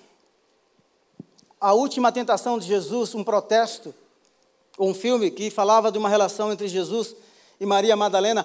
A 1.60 1.72
Última 1.72 2.12
Tentação 2.12 2.58
de 2.58 2.66
Jesus, 2.66 3.14
um 3.14 3.24
protesto, 3.24 3.94
um 4.80 4.92
filme 4.92 5.30
que 5.30 5.52
falava 5.52 5.92
de 5.92 6.00
uma 6.00 6.10
relação 6.10 6.52
entre 6.52 6.68
Jesus 6.68 7.16
e 7.60 7.66
Maria 7.68 7.96
Madalena, 7.96 8.44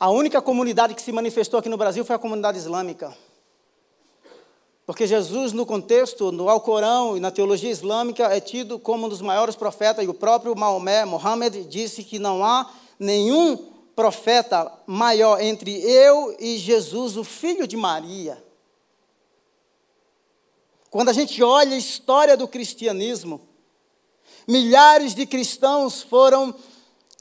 a 0.00 0.10
única 0.10 0.42
comunidade 0.42 0.96
que 0.96 1.00
se 1.00 1.12
manifestou 1.12 1.60
aqui 1.60 1.68
no 1.68 1.76
Brasil 1.76 2.04
foi 2.04 2.16
a 2.16 2.18
comunidade 2.18 2.58
islâmica. 2.58 3.16
Porque 4.84 5.06
Jesus, 5.06 5.52
no 5.52 5.64
contexto, 5.64 6.32
no 6.32 6.48
Alcorão 6.48 7.16
e 7.16 7.20
na 7.20 7.30
teologia 7.30 7.70
islâmica, 7.70 8.24
é 8.24 8.40
tido 8.40 8.80
como 8.80 9.06
um 9.06 9.08
dos 9.08 9.20
maiores 9.20 9.54
profetas, 9.54 10.04
e 10.04 10.08
o 10.08 10.14
próprio 10.14 10.58
Maomé, 10.58 11.04
Mohammed, 11.04 11.62
disse 11.66 12.02
que 12.02 12.18
não 12.18 12.44
há 12.44 12.68
nenhum 12.98 13.67
profeta 13.98 14.72
maior 14.86 15.40
entre 15.40 15.72
eu 15.72 16.36
e 16.38 16.56
Jesus, 16.56 17.16
o 17.16 17.24
filho 17.24 17.66
de 17.66 17.76
Maria. 17.76 18.40
Quando 20.88 21.08
a 21.08 21.12
gente 21.12 21.42
olha 21.42 21.74
a 21.74 21.78
história 21.78 22.36
do 22.36 22.46
cristianismo, 22.46 23.40
milhares 24.46 25.16
de 25.16 25.26
cristãos 25.26 26.00
foram 26.00 26.54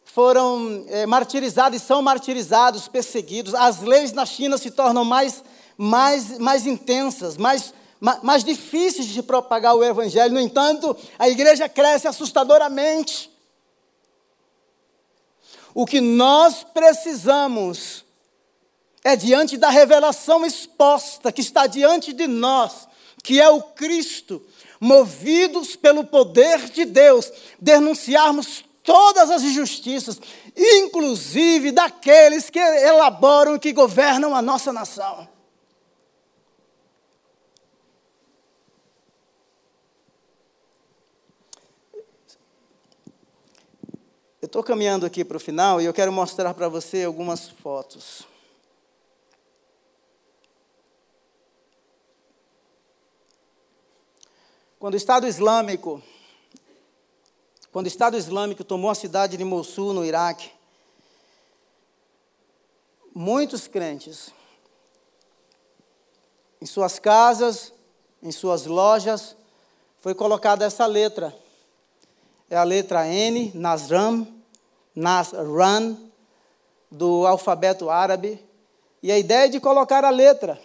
foram 0.06 0.86
é, 0.90 1.08
martirizados 1.08 1.82
e 1.82 1.84
são 1.84 2.00
martirizados, 2.04 2.88
perseguidos. 2.88 3.56
As 3.56 3.82
leis 3.82 4.14
na 4.14 4.28
China 4.28 4.56
se 4.56 4.70
tornam 4.70 5.04
mais, 5.04 5.44
mais, 5.76 6.38
mais 6.38 6.68
intensas, 6.68 7.38
mais, 7.38 7.74
mais, 8.00 8.22
mais 8.22 8.44
difíceis 8.44 9.08
de 9.08 9.24
propagar 9.24 9.76
o 9.76 9.84
evangelho. 9.84 10.36
No 10.36 10.40
entanto, 10.40 10.96
a 11.18 11.28
igreja 11.28 11.68
cresce 11.68 12.08
assustadoramente. 12.08 13.36
O 15.78 15.86
que 15.86 16.02
nós 16.02 16.64
precisamos 16.64 18.04
é 19.04 19.16
diante 19.16 19.58
da 19.58 19.70
revelação 19.70 20.44
exposta 20.44 21.32
que 21.32 21.40
está 21.40 21.68
diante 21.68 22.14
de 22.14 22.26
nós, 22.26 22.88
que 23.24 23.40
é 23.40 23.48
o 23.48 23.62
Cristo, 23.62 24.42
movidos 24.80 25.76
pelo 25.76 26.04
poder 26.04 26.62
de 26.72 26.84
Deus, 26.84 27.32
denunciarmos 27.62 28.66
todas 28.84 29.30
as 29.30 29.44
injustiças, 29.44 30.20
inclusive 30.58 31.72
daqueles 31.72 32.50
que 32.50 32.58
elaboram 32.58 33.54
e 33.54 33.60
que 33.60 33.72
governam 33.72 34.34
a 34.34 34.42
nossa 34.42 34.74
nação. 34.74 35.30
Eu 44.40 44.46
estou 44.46 44.64
caminhando 44.64 45.04
aqui 45.04 45.26
para 45.26 45.38
o 45.38 45.40
final 45.40 45.82
e 45.82 45.86
eu 45.86 45.94
quero 45.94 46.12
mostrar 46.12 46.54
para 46.54 46.70
você 46.70 47.04
algumas 47.04 47.50
fotos. 47.50 48.22
Quando 54.78 54.94
o 54.94 54.98
Estado 54.98 55.26
Islâmico, 55.26 56.04
quando 57.72 57.86
o 57.86 57.88
Estado 57.88 58.16
Islâmico 58.16 58.64
tomou 58.64 58.92
a 58.92 58.96
cidade 58.96 59.38
de 59.38 59.44
Mosul, 59.44 59.92
no 59.92 60.06
Iraque, 60.06 60.52
muitos 63.16 63.68
crentes, 63.68 64.32
em 66.62 66.66
suas 66.68 67.00
casas, 67.00 67.74
em 68.22 68.32
suas 68.32 68.68
lojas, 68.68 69.36
foi 70.00 70.14
colocada 70.14 70.64
essa 70.64 70.86
letra. 70.86 71.36
É 72.50 72.56
a 72.56 72.64
letra 72.64 73.08
N, 73.08 73.52
Nasram, 73.54 74.28
Nasran, 74.96 75.98
do 76.90 77.28
alfabeto 77.28 77.90
árabe, 77.90 78.44
e 79.04 79.12
a 79.12 79.18
ideia 79.18 79.46
é 79.46 79.50
de 79.50 79.60
colocar 79.60 80.06
a 80.06 80.10
letra 80.10 80.60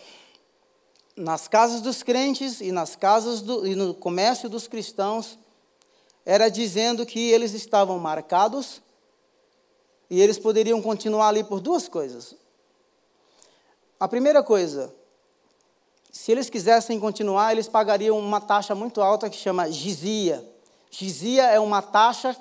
nas 1.16 1.46
casas 1.46 1.80
dos 1.80 2.02
crentes 2.02 2.60
e 2.60 2.72
nas 2.72 2.96
casas 2.96 3.42
do, 3.42 3.66
e 3.66 3.74
no 3.74 3.94
comércio 3.94 4.48
dos 4.48 4.66
cristãos, 4.66 5.38
era 6.24 6.48
dizendo 6.48 7.04
que 7.04 7.30
eles 7.30 7.52
estavam 7.52 7.98
marcados 7.98 8.80
e 10.08 10.20
eles 10.20 10.38
poderiam 10.38 10.80
continuar 10.80 11.28
ali 11.28 11.42
por 11.42 11.60
duas 11.60 11.88
coisas. 11.88 12.34
A 13.98 14.06
primeira 14.06 14.42
coisa, 14.42 14.94
se 16.10 16.32
eles 16.32 16.48
quisessem 16.48 16.98
continuar, 17.00 17.52
eles 17.52 17.68
pagariam 17.68 18.18
uma 18.18 18.40
taxa 18.40 18.74
muito 18.74 19.00
alta 19.00 19.28
que 19.28 19.36
chama 19.36 19.70
gizia. 19.70 20.51
Gizia 20.92 21.44
é 21.44 21.58
uma 21.58 21.80
taxa 21.80 22.36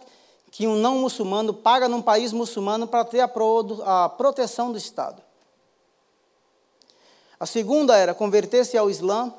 que 0.52 0.68
um 0.68 0.76
não 0.76 1.00
muçulmano 1.00 1.54
paga 1.54 1.88
num 1.88 2.02
país 2.02 2.34
muçulmano 2.34 2.86
para 2.86 3.06
ter 3.06 3.22
a, 3.22 3.28
pro, 3.28 3.82
a 3.86 4.10
proteção 4.10 4.72
do 4.72 4.78
Estado. 4.78 5.24
A 7.40 7.46
segunda 7.46 7.98
era 7.98 8.14
converter-se 8.14 8.78
ao 8.78 8.90
Islã. 8.90 9.34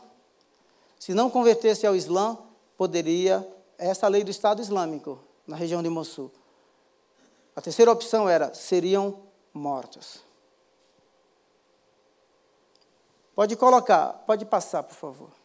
Se 0.99 1.13
não 1.13 1.29
converter-se 1.29 1.87
ao 1.87 1.95
Islã, 1.95 2.39
poderia, 2.77 3.47
essa 3.77 4.09
lei 4.09 4.25
do 4.25 4.31
Estado 4.31 4.63
Islâmico, 4.63 5.21
na 5.47 5.57
região 5.57 5.83
de 5.83 5.91
Mossul. 5.91 6.33
A 7.55 7.61
terceira 7.61 7.93
opção 7.93 8.27
era, 8.27 8.55
seriam 8.55 9.21
mortos. 9.53 10.21
Pode 13.35 13.57
colocar, 13.57 14.15
pode 14.27 14.47
passar, 14.47 14.83
por 14.83 14.95
favor. 14.95 15.42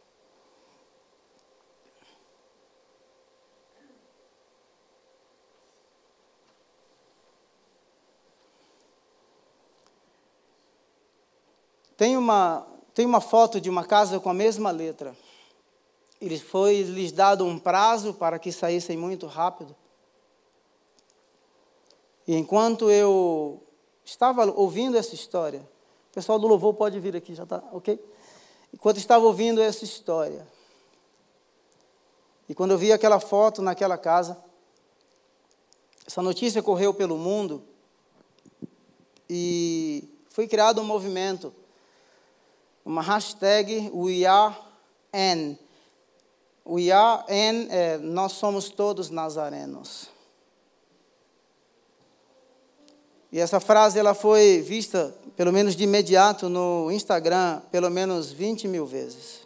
Tem 11.98 12.16
uma, 12.16 12.66
tem 12.94 13.06
uma 13.06 13.20
foto 13.20 13.60
de 13.60 13.70
uma 13.70 13.84
casa 13.84 14.20
com 14.20 14.30
a 14.30 14.34
mesma 14.34 14.72
letra. 14.72 15.18
Ele 16.22 16.40
foi 16.40 16.84
lhes 16.84 17.12
dado 17.12 17.44
um 17.46 17.60
prazo 17.60 18.14
para 18.14 18.40
que 18.40 18.52
saíssem 18.52 18.96
muito 18.96 19.28
rápido. 19.28 19.76
E 22.28 22.36
enquanto 22.36 22.90
eu 22.90 23.62
estava 24.06 24.46
ouvindo 24.46 24.96
essa 24.96 25.16
história, 25.16 25.68
o 26.12 26.14
pessoal 26.14 26.40
do 26.40 26.48
louvor 26.48 26.74
pode 26.74 27.00
vir 27.00 27.16
aqui, 27.16 27.34
já 27.34 27.44
está 27.44 27.64
ok? 27.72 28.00
Enquanto 28.74 28.98
estava 28.98 29.26
ouvindo 29.26 29.62
essa 29.62 29.84
história, 29.84 30.46
E 32.50 32.56
quando 32.56 32.72
eu 32.72 32.78
vi 32.78 32.94
aquela 32.94 33.20
foto 33.20 33.62
naquela 33.62 33.98
casa, 33.98 34.38
essa 36.06 36.22
notícia 36.22 36.64
correu 36.64 36.94
pelo 36.94 37.18
mundo 37.18 37.62
e 39.30 40.08
foi 40.30 40.48
criado 40.48 40.80
um 40.80 40.86
movimento, 40.86 41.54
uma 42.88 43.02
hashtag 43.02 43.92
WeAreN. 43.94 45.60
WeAreN, 46.66 47.68
é, 47.70 47.98
nós 47.98 48.32
somos 48.32 48.70
todos 48.70 49.10
nazarenos. 49.10 50.08
E 53.30 53.40
essa 53.40 53.60
frase 53.60 54.00
ela 54.00 54.14
foi 54.14 54.62
vista, 54.62 55.14
pelo 55.36 55.52
menos 55.52 55.76
de 55.76 55.84
imediato, 55.84 56.48
no 56.48 56.90
Instagram, 56.90 57.62
pelo 57.70 57.90
menos 57.90 58.32
20 58.32 58.70
mil 58.70 58.86
vezes. 58.86 59.46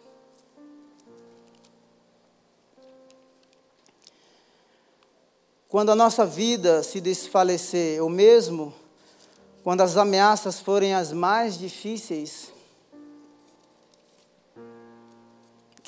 Quando 5.68 5.90
a 5.90 5.96
nossa 5.96 6.24
vida 6.24 6.84
se 6.84 7.00
desfalecer, 7.00 8.00
ou 8.00 8.08
mesmo 8.08 8.72
quando 9.64 9.80
as 9.80 9.96
ameaças 9.96 10.60
forem 10.60 10.94
as 10.94 11.12
mais 11.12 11.58
difíceis, 11.58 12.51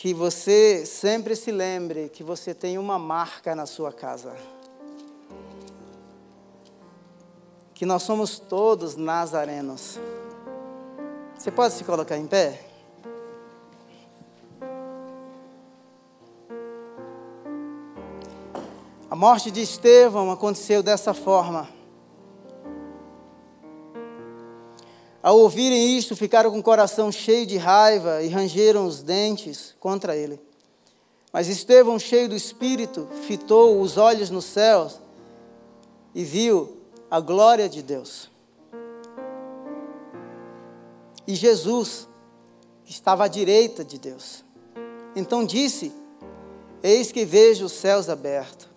que 0.05 0.13
você 0.13 0.85
sempre 0.85 1.35
se 1.35 1.51
lembre 1.51 2.11
que 2.11 2.23
você 2.23 2.53
tem 2.53 2.77
uma 2.77 2.99
marca 2.99 3.55
na 3.55 3.65
sua 3.65 3.91
casa. 3.91 4.37
Que 7.73 7.87
nós 7.87 8.03
somos 8.03 8.39
todos 8.39 8.97
nazarenos. 8.97 9.99
Você 11.35 11.51
pode 11.51 11.73
se 11.73 11.85
colocar 11.85 12.19
em 12.19 12.27
pé? 12.27 12.61
A 19.11 19.17
morte 19.17 19.51
de 19.51 19.63
Estevão 19.63 20.31
aconteceu 20.31 20.83
dessa 20.83 21.15
forma. 21.15 21.67
Ao 25.25 25.39
ouvirem 25.39 25.97
isto, 25.97 26.15
ficaram 26.15 26.51
com 26.51 26.59
o 26.59 26.63
coração 26.63 27.11
cheio 27.11 27.47
de 27.47 27.57
raiva 27.57 28.23
e 28.23 28.29
rangeram 28.29 28.85
os 28.85 29.03
dentes 29.03 29.75
contra 29.81 30.15
ele. 30.15 30.39
Mas 31.33 31.49
Estevão, 31.49 31.99
cheio 31.99 32.29
do 32.29 32.37
espírito, 32.37 33.09
fitou 33.27 33.81
os 33.81 33.97
olhos 33.97 34.29
nos 34.29 34.45
céus 34.45 35.01
e 36.15 36.23
viu 36.23 36.77
a 37.11 37.21
glória 37.21 37.71
de 37.71 37.81
Deus. 37.83 38.31
E 41.27 41.35
Jesus, 41.35 42.07
estava 42.85 43.25
à 43.25 43.29
direita 43.29 43.83
de 43.83 43.99
Deus. 43.99 44.45
Então 45.17 45.43
disse: 45.43 45.91
Eis 46.83 47.11
que 47.11 47.25
vejo 47.25 47.65
os 47.65 47.73
céus 47.73 48.11
abertos 48.11 48.69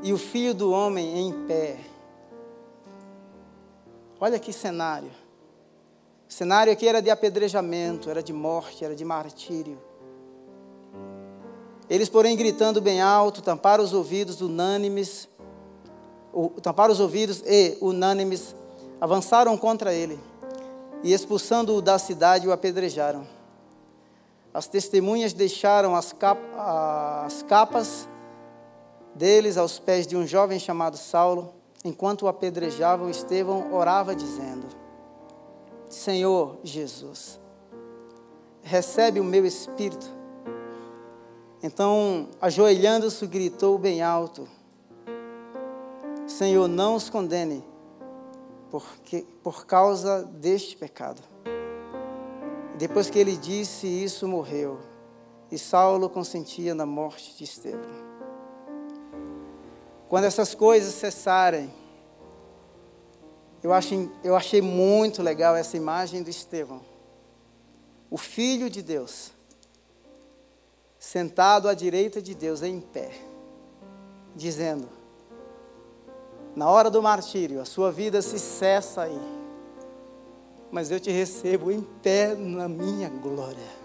e 0.00 0.12
o 0.12 0.16
filho 0.16 0.54
do 0.54 0.70
homem 0.70 1.26
em 1.26 1.32
pé. 1.48 1.80
Olha 4.20 4.38
que 4.38 4.52
cenário. 4.52 5.21
O 6.32 6.34
cenário 6.34 6.72
aqui 6.72 6.88
era 6.88 7.02
de 7.02 7.10
apedrejamento, 7.10 8.08
era 8.08 8.22
de 8.22 8.32
morte, 8.32 8.82
era 8.82 8.96
de 8.96 9.04
martírio. 9.04 9.78
Eles, 11.90 12.08
porém, 12.08 12.34
gritando 12.34 12.80
bem 12.80 13.02
alto, 13.02 13.42
tamparam 13.42 13.84
os 13.84 13.92
ouvidos 13.92 14.40
unânimes, 14.40 15.28
tamparam 16.62 16.90
os 16.90 17.00
ouvidos 17.00 17.42
e, 17.44 17.76
unânimes, 17.82 18.56
avançaram 18.98 19.58
contra 19.58 19.92
ele 19.92 20.18
e, 21.02 21.12
expulsando-o 21.12 21.82
da 21.82 21.98
cidade, 21.98 22.48
o 22.48 22.52
apedrejaram. 22.52 23.26
As 24.54 24.66
testemunhas 24.66 25.34
deixaram 25.34 25.94
as, 25.94 26.14
as 27.26 27.42
capas 27.42 28.08
deles 29.14 29.58
aos 29.58 29.78
pés 29.78 30.06
de 30.06 30.16
um 30.16 30.26
jovem 30.26 30.58
chamado 30.58 30.96
Saulo, 30.96 31.52
enquanto 31.84 32.22
o 32.22 32.28
apedrejavam, 32.28 33.10
Estevão 33.10 33.70
orava 33.70 34.16
dizendo: 34.16 34.80
Senhor 35.92 36.56
Jesus, 36.64 37.38
recebe 38.62 39.20
o 39.20 39.24
meu 39.24 39.44
espírito. 39.44 40.10
Então, 41.62 42.30
ajoelhando-se, 42.40 43.26
gritou 43.26 43.76
bem 43.76 44.00
alto: 44.00 44.48
Senhor, 46.26 46.66
não 46.66 46.94
os 46.94 47.10
condene, 47.10 47.62
porque, 48.70 49.26
por 49.42 49.66
causa 49.66 50.22
deste 50.22 50.78
pecado. 50.78 51.20
Depois 52.78 53.10
que 53.10 53.18
ele 53.18 53.36
disse 53.36 53.86
isso, 53.86 54.26
morreu. 54.26 54.80
E 55.50 55.58
Saulo 55.58 56.08
consentia 56.08 56.74
na 56.74 56.86
morte 56.86 57.36
de 57.36 57.44
Estevão. 57.44 58.12
Quando 60.08 60.24
essas 60.24 60.54
coisas 60.54 60.94
cessarem, 60.94 61.70
eu 63.62 63.72
achei, 63.72 64.10
eu 64.24 64.36
achei 64.36 64.60
muito 64.60 65.22
legal 65.22 65.54
essa 65.54 65.76
imagem 65.76 66.22
do 66.22 66.30
Estevão, 66.30 66.80
o 68.10 68.18
Filho 68.18 68.68
de 68.68 68.82
Deus, 68.82 69.32
sentado 70.98 71.68
à 71.68 71.74
direita 71.74 72.20
de 72.20 72.34
Deus 72.34 72.62
em 72.62 72.80
pé, 72.80 73.10
dizendo: 74.34 74.88
na 76.54 76.68
hora 76.68 76.90
do 76.90 77.02
martírio, 77.02 77.60
a 77.60 77.64
sua 77.64 77.90
vida 77.90 78.20
se 78.20 78.38
cessa 78.38 79.02
aí, 79.02 79.20
mas 80.70 80.90
eu 80.90 80.98
te 80.98 81.10
recebo 81.10 81.70
em 81.70 81.80
pé 81.80 82.34
na 82.34 82.68
minha 82.68 83.08
glória. 83.08 83.82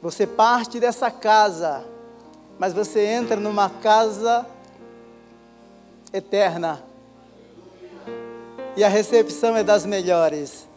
Você 0.00 0.26
parte 0.26 0.78
dessa 0.78 1.10
casa 1.10 1.84
mas 2.58 2.72
você 2.74 3.04
entra 3.04 3.36
numa 3.36 3.70
casa 3.70 4.44
eterna. 6.12 6.82
E 8.76 8.84
a 8.84 8.88
recepção 8.88 9.56
é 9.56 9.64
das 9.64 9.84
melhores, 9.84 10.68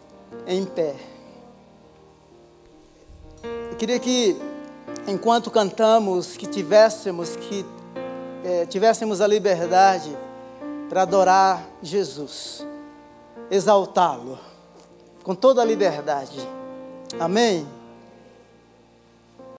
em 0.48 0.66
pé. 0.66 0.96
Eu 3.44 3.78
queria 3.78 4.00
que, 4.00 4.36
enquanto 5.08 5.52
cantamos, 5.52 6.36
que 6.36 6.48
tivéssemos 6.48 7.36
que 7.36 7.66
é, 8.44 8.66
tivéssemos 8.66 9.22
a 9.22 9.28
liberdade 9.28 10.18
para 10.90 11.04
adorar 11.04 11.64
Jesus, 11.82 12.66
exaltá-lo 13.50 14.38
com 15.24 15.36
toda 15.36 15.62
a 15.62 15.66
liberdade. 15.66 16.40
Amém. 17.20 17.68